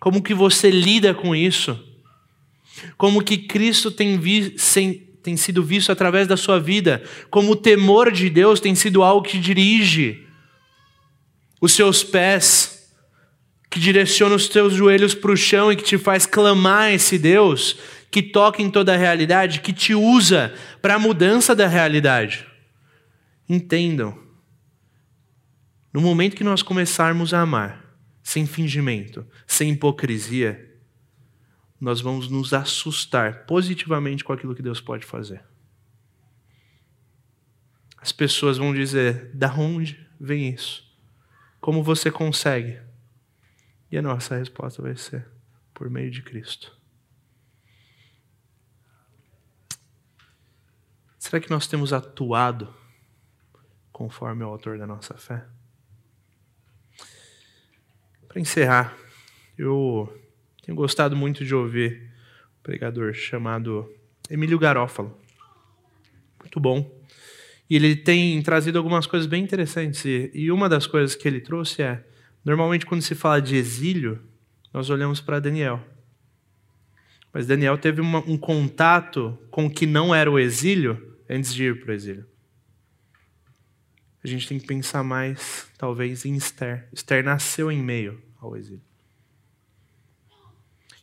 Como 0.00 0.22
que 0.22 0.32
você 0.32 0.70
lida 0.70 1.12
com 1.12 1.34
isso? 1.34 1.85
Como 2.96 3.22
que 3.22 3.38
Cristo 3.38 3.90
tem, 3.90 4.18
vi, 4.18 4.58
sem, 4.58 4.94
tem 5.22 5.36
sido 5.36 5.62
visto 5.62 5.90
através 5.90 6.26
da 6.26 6.36
sua 6.36 6.58
vida? 6.60 7.02
Como 7.30 7.52
o 7.52 7.56
temor 7.56 8.12
de 8.12 8.30
Deus 8.30 8.60
tem 8.60 8.74
sido 8.74 9.02
algo 9.02 9.26
que 9.26 9.38
dirige 9.38 10.24
os 11.60 11.72
seus 11.72 12.04
pés, 12.04 12.92
que 13.70 13.80
direciona 13.80 14.34
os 14.34 14.48
teus 14.48 14.74
joelhos 14.74 15.14
para 15.14 15.32
o 15.32 15.36
chão 15.36 15.72
e 15.72 15.76
que 15.76 15.82
te 15.82 15.98
faz 15.98 16.26
clamar 16.26 16.92
esse 16.92 17.18
Deus 17.18 17.76
que 18.10 18.22
toca 18.22 18.62
em 18.62 18.70
toda 18.70 18.94
a 18.94 18.96
realidade, 18.96 19.60
que 19.60 19.72
te 19.72 19.94
usa 19.94 20.54
para 20.80 20.94
a 20.94 20.98
mudança 20.98 21.54
da 21.54 21.66
realidade. 21.66 22.46
Entendam, 23.48 24.18
no 25.92 26.00
momento 26.00 26.36
que 26.36 26.44
nós 26.44 26.62
começarmos 26.62 27.34
a 27.34 27.40
amar, 27.40 27.84
sem 28.22 28.46
fingimento, 28.46 29.26
sem 29.46 29.70
hipocrisia, 29.70 30.75
nós 31.80 32.00
vamos 32.00 32.28
nos 32.28 32.54
assustar 32.54 33.44
positivamente 33.46 34.24
com 34.24 34.32
aquilo 34.32 34.54
que 34.54 34.62
Deus 34.62 34.80
pode 34.80 35.04
fazer. 35.04 35.44
As 37.98 38.12
pessoas 38.12 38.56
vão 38.56 38.72
dizer: 38.72 39.30
da 39.34 39.52
onde 39.52 40.08
vem 40.18 40.48
isso? 40.48 40.86
Como 41.60 41.82
você 41.82 42.10
consegue? 42.10 42.80
E 43.90 43.98
a 43.98 44.02
nossa 44.02 44.36
resposta 44.36 44.80
vai 44.80 44.96
ser: 44.96 45.26
por 45.74 45.90
meio 45.90 46.10
de 46.10 46.22
Cristo. 46.22 46.76
Será 51.18 51.40
que 51.40 51.50
nós 51.50 51.66
temos 51.66 51.92
atuado 51.92 52.72
conforme 53.90 54.44
o 54.44 54.48
autor 54.48 54.78
da 54.78 54.86
nossa 54.86 55.14
fé? 55.14 55.44
Para 58.28 58.40
encerrar, 58.40 58.96
eu 59.58 60.25
tenho 60.66 60.74
gostado 60.74 61.14
muito 61.14 61.44
de 61.44 61.54
ouvir 61.54 62.10
um 62.58 62.62
pregador 62.64 63.14
chamado 63.14 63.88
Emílio 64.28 64.58
Garófalo. 64.58 65.16
Muito 66.40 66.58
bom. 66.58 66.92
E 67.70 67.76
ele 67.76 67.94
tem 67.94 68.42
trazido 68.42 68.76
algumas 68.76 69.06
coisas 69.06 69.28
bem 69.28 69.44
interessantes. 69.44 70.04
E 70.04 70.50
uma 70.50 70.68
das 70.68 70.84
coisas 70.84 71.14
que 71.14 71.28
ele 71.28 71.40
trouxe 71.40 71.82
é: 71.82 72.04
normalmente, 72.44 72.84
quando 72.84 73.00
se 73.00 73.14
fala 73.14 73.40
de 73.40 73.54
exílio, 73.54 74.20
nós 74.74 74.90
olhamos 74.90 75.20
para 75.20 75.38
Daniel. 75.38 75.80
Mas 77.32 77.46
Daniel 77.46 77.78
teve 77.78 78.00
uma, 78.00 78.18
um 78.20 78.36
contato 78.36 79.38
com 79.52 79.66
o 79.66 79.70
que 79.70 79.86
não 79.86 80.12
era 80.12 80.28
o 80.28 80.38
exílio 80.38 81.16
antes 81.30 81.54
de 81.54 81.64
ir 81.64 81.80
para 81.80 81.92
o 81.92 81.94
exílio. 81.94 82.26
A 84.24 84.26
gente 84.26 84.48
tem 84.48 84.58
que 84.58 84.66
pensar 84.66 85.04
mais, 85.04 85.68
talvez, 85.78 86.24
em 86.24 86.34
Esther. 86.34 86.88
Esther 86.92 87.22
nasceu 87.22 87.70
em 87.70 87.80
meio 87.80 88.20
ao 88.40 88.56
exílio. 88.56 88.82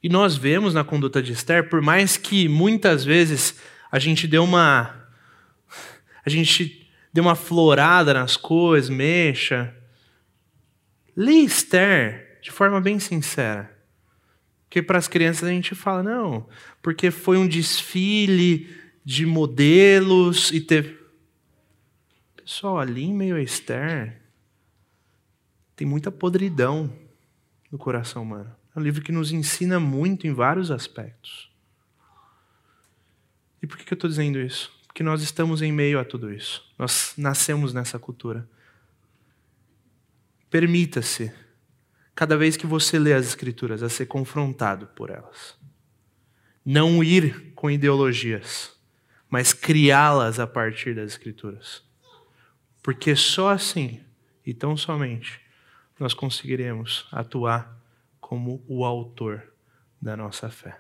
E 0.04 0.10
nós 0.10 0.36
vemos 0.36 0.74
na 0.74 0.84
conduta 0.84 1.24
de 1.24 1.32
Esther, 1.32 1.70
por 1.70 1.82
mais 1.82 2.18
que 2.18 2.50
muitas 2.50 3.06
vezes 3.06 3.58
a 3.90 3.98
gente 3.98 4.28
deu 4.28 4.44
uma 4.44 5.02
a 6.26 6.30
gente 6.30 6.92
dê 7.12 7.22
uma 7.22 7.36
florada 7.36 8.14
nas 8.14 8.36
coisas, 8.36 8.90
mexa. 8.90 9.74
Lê 11.16 11.34
Esther 11.34 12.40
de 12.42 12.52
forma 12.52 12.82
bem 12.82 13.00
sincera. 13.00 13.74
Porque 14.64 14.82
para 14.82 14.98
as 14.98 15.08
crianças 15.08 15.48
a 15.48 15.52
gente 15.52 15.76
fala, 15.76 16.04
não, 16.04 16.48
porque 16.82 17.12
foi 17.12 17.38
um 17.38 17.48
desfile 17.48 18.76
de 19.06 19.26
modelos 19.26 20.52
e 20.52 20.60
teve. 20.60 20.98
Pessoal, 22.36 22.80
ali 22.80 23.04
em 23.04 23.14
meio 23.14 23.36
a 23.36 23.42
Esther, 23.42 24.22
tem 25.76 25.88
muita 25.88 26.12
podridão 26.12 26.92
no 27.72 27.78
coração 27.78 28.24
humano. 28.24 28.54
É 28.76 28.80
um 28.80 28.82
livro 28.82 29.02
que 29.02 29.12
nos 29.12 29.32
ensina 29.32 29.80
muito 29.80 30.26
em 30.26 30.34
vários 30.34 30.72
aspectos. 30.72 31.52
E 33.62 33.68
por 33.68 33.78
que 33.78 33.94
eu 33.94 33.96
estou 33.96 34.10
dizendo 34.10 34.40
isso? 34.40 34.72
Porque 34.88 35.04
nós 35.04 35.22
estamos 35.22 35.62
em 35.62 35.72
meio 35.72 36.00
a 36.00 36.06
tudo 36.06 36.32
isso. 36.32 36.64
Nós 36.78 37.14
nascemos 37.18 37.74
nessa 37.74 37.98
cultura. 37.98 38.48
Permita-se, 40.50 41.34
cada 42.14 42.38
vez 42.38 42.58
que 42.58 42.68
você 42.68 43.00
lê 43.00 43.14
as 43.14 43.26
Escrituras, 43.26 43.82
a 43.82 43.90
ser 43.90 44.06
confrontado 44.06 44.88
por 44.88 45.10
elas. 45.10 45.58
Não 46.66 47.04
ir 47.04 47.54
com 47.56 47.72
ideologias, 47.72 48.76
mas 49.30 49.54
criá-las 49.54 50.40
a 50.40 50.46
partir 50.46 50.96
das 50.96 51.12
Escrituras. 51.14 51.84
Porque 52.84 53.16
só 53.16 53.50
assim, 53.50 54.02
e 54.46 54.54
tão 54.54 54.76
somente, 54.78 55.40
nós 56.00 56.14
conseguiremos 56.14 57.08
atuar 57.12 57.83
como 58.24 58.64
o 58.70 58.86
autor 58.86 59.44
da 60.02 60.16
nossa 60.16 60.50
fé. 60.50 60.80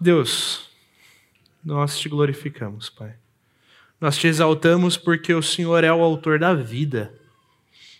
Deus, 0.00 0.70
nós 1.62 1.98
te 1.98 2.08
glorificamos, 2.08 2.88
Pai. 2.88 3.14
Nós 4.00 4.16
te 4.16 4.26
exaltamos 4.26 4.96
porque 4.96 5.32
o 5.34 5.42
Senhor 5.42 5.84
é 5.84 5.92
o 5.92 6.02
autor 6.02 6.38
da 6.38 6.54
vida. 6.54 7.14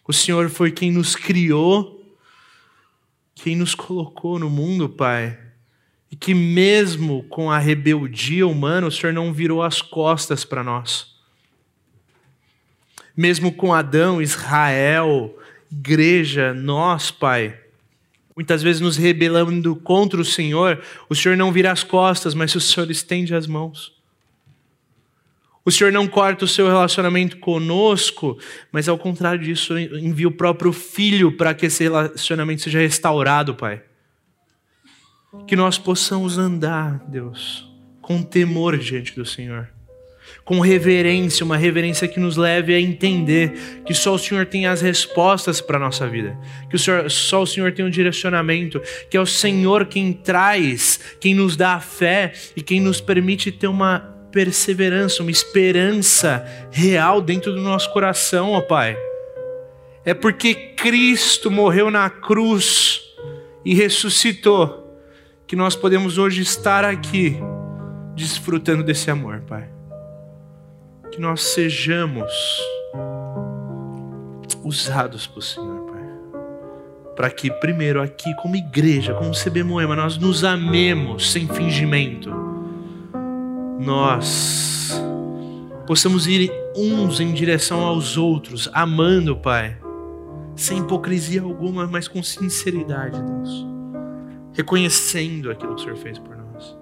O 0.09 0.15
Senhor 0.15 0.49
foi 0.49 0.73
quem 0.73 0.91
nos 0.91 1.15
criou, 1.15 2.17
quem 3.35 3.55
nos 3.55 3.75
colocou 3.75 4.39
no 4.39 4.49
mundo, 4.49 4.89
Pai. 4.89 5.39
E 6.11 6.17
que 6.17 6.35
mesmo 6.35 7.23
com 7.25 7.51
a 7.51 7.59
rebeldia 7.59 8.47
humana, 8.47 8.87
o 8.87 8.91
Senhor 8.91 9.13
não 9.13 9.33
virou 9.33 9.63
as 9.63 9.83
costas 9.83 10.43
para 10.43 10.65
nós. 10.65 11.15
Mesmo 13.15 13.53
com 13.53 13.75
Adão, 13.75 14.23
Israel, 14.23 15.39
igreja, 15.73 16.53
nós, 16.53 17.11
Pai, 17.11 17.59
muitas 18.37 18.63
vezes 18.63 18.81
nos 18.81 18.97
rebelando 18.99 19.75
contra 19.75 20.21
o 20.21 20.25
Senhor, 20.25 20.83
o 21.09 21.15
Senhor 21.15 21.37
não 21.37 21.51
vira 21.51 21.73
as 21.73 21.83
costas, 21.83 22.35
mas 22.35 22.55
o 22.55 22.61
Senhor 22.61 22.91
estende 22.91 23.35
as 23.35 23.47
mãos. 23.47 23.93
O 25.65 25.71
Senhor 25.71 25.93
não 25.93 26.07
corta 26.07 26.45
o 26.45 26.49
seu 26.49 26.67
relacionamento 26.67 27.39
conosco, 27.39 28.39
mas 28.71 28.89
ao 28.89 28.99
contrário 28.99 29.43
disso, 29.43 29.79
envia 29.79 30.29
o 30.29 30.33
próprio 30.33 30.73
Filho 30.73 31.37
para 31.37 31.55
que 31.55 31.67
esse 31.67 31.85
relacionamento 31.85 32.63
seja 32.63 32.81
restaurado, 32.81 33.55
Pai. 33.55 33.83
Que 35.47 35.57
nós 35.57 35.79
possamos 35.79 36.37
andar, 36.37 36.99
Deus, 37.09 37.67
com 38.03 38.23
temor 38.23 38.77
diante 38.77 39.15
do 39.15 39.25
Senhor 39.25 39.73
com 40.45 40.61
reverência, 40.61 41.45
uma 41.45 41.57
reverência 41.57 42.09
que 42.09 42.19
nos 42.19 42.37
leve 42.37 42.75
a 42.75 42.81
entender 42.81 43.83
que 43.87 43.95
só 43.95 44.15
o 44.15 44.19
Senhor 44.19 44.47
tem 44.47 44.67
as 44.67 44.81
respostas 44.81 45.61
para 45.61 45.77
a 45.77 45.81
nossa 45.81 46.09
vida, 46.09 46.37
que 46.69 46.77
o 46.77 46.79
Senhor, 46.79 47.11
só 47.11 47.43
o 47.43 47.47
Senhor 47.47 47.73
tem 47.73 47.85
o 47.85 47.89
um 47.89 47.91
direcionamento, 47.91 48.81
que 49.09 49.17
é 49.17 49.21
o 49.21 49.27
Senhor 49.27 49.87
quem 49.87 50.13
traz, 50.13 50.99
quem 51.21 51.35
nos 51.35 51.57
dá 51.57 51.75
a 51.75 51.81
fé 51.81 52.33
e 52.57 52.63
quem 52.63 52.81
nos 52.81 53.01
permite 53.01 53.53
ter 53.53 53.69
uma 53.69 54.01
perseverança, 54.33 55.23
uma 55.23 55.31
esperança 55.31 56.45
real 56.71 57.21
dentro 57.21 57.53
do 57.53 57.61
nosso 57.61 57.93
coração, 57.93 58.53
ó 58.53 58.61
Pai. 58.61 58.97
É 60.05 60.15
porque 60.15 60.55
Cristo 60.55 61.51
morreu 61.51 61.91
na 61.91 62.11
cruz 62.11 63.01
e 63.65 63.75
ressuscitou 63.75 64.99
que 65.47 65.55
nós 65.55 65.77
podemos 65.77 66.19
hoje 66.19 66.43
estar 66.43 66.85
aqui 66.85 67.37
desfrutando 68.17 68.83
desse 68.83 69.11
amor, 69.11 69.43
Pai 69.47 69.72
que 71.13 71.21
nós 71.21 71.43
sejamos 71.43 72.33
usados 74.65 75.27
por 75.27 75.43
Senhor, 75.43 75.83
Pai. 75.83 76.03
Para 77.15 77.31
que, 77.31 77.51
primeiro, 77.51 78.01
aqui, 78.01 78.35
como 78.37 78.57
igreja, 78.57 79.13
como 79.13 79.33
CB 79.33 79.63
Moema, 79.63 79.95
nós 79.95 80.17
nos 80.17 80.43
amemos 80.43 81.31
sem 81.31 81.47
fingimento. 81.47 82.31
Nós 83.79 84.99
possamos 85.87 86.27
ir 86.27 86.51
uns 86.75 87.21
em 87.21 87.35
direção 87.35 87.85
aos 87.85 88.17
outros, 88.17 88.71
amando, 88.73 89.37
Pai, 89.37 89.77
sem 90.57 90.79
hipocrisia 90.79 91.43
alguma, 91.43 91.87
mas 91.87 92.09
com 92.09 92.23
sinceridade, 92.23 93.23
Deus. 93.23 93.67
Reconhecendo 94.55 95.51
aquilo 95.51 95.75
que 95.75 95.83
o 95.83 95.85
Senhor 95.85 95.97
fez 95.99 96.19
por 96.19 96.37
nós. 96.37 96.75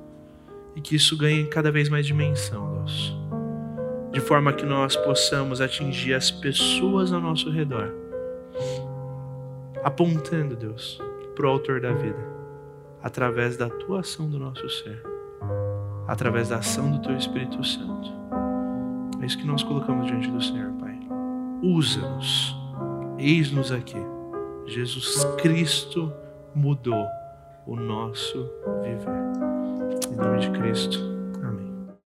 E 0.76 0.80
que 0.80 0.94
isso 0.94 1.16
ganhe 1.16 1.46
cada 1.46 1.72
vez 1.72 1.88
mais 1.88 2.06
dimensão, 2.06 2.76
Deus 2.76 3.19
de 4.10 4.20
forma 4.20 4.52
que 4.52 4.64
nós 4.64 4.96
possamos 4.96 5.60
atingir 5.60 6.14
as 6.14 6.30
pessoas 6.30 7.12
ao 7.12 7.20
nosso 7.20 7.50
redor 7.50 8.00
apontando, 9.82 10.56
Deus, 10.56 11.00
para 11.34 11.46
o 11.46 11.50
Autor 11.50 11.80
da 11.80 11.92
vida, 11.92 12.18
através 13.02 13.56
da 13.56 13.68
tua 13.68 14.00
ação 14.00 14.28
do 14.28 14.38
nosso 14.38 14.68
ser, 14.68 15.02
através 16.06 16.48
da 16.48 16.56
ação 16.56 16.90
do 16.90 17.00
teu 17.00 17.16
Espírito 17.16 17.62
Santo. 17.64 18.10
É 19.22 19.26
isso 19.26 19.38
que 19.38 19.46
nós 19.46 19.62
colocamos 19.62 20.06
diante 20.06 20.30
do 20.30 20.42
Senhor, 20.42 20.72
Pai. 20.72 20.98
Usa-nos, 21.62 22.56
eis-nos 23.18 23.72
aqui. 23.72 23.98
Jesus 24.66 25.24
Cristo 25.42 26.12
mudou 26.54 27.06
o 27.66 27.76
nosso 27.76 28.50
viver. 28.82 30.10
Em 30.10 30.16
nome 30.16 30.40
de 30.40 30.50
Cristo. 30.50 31.19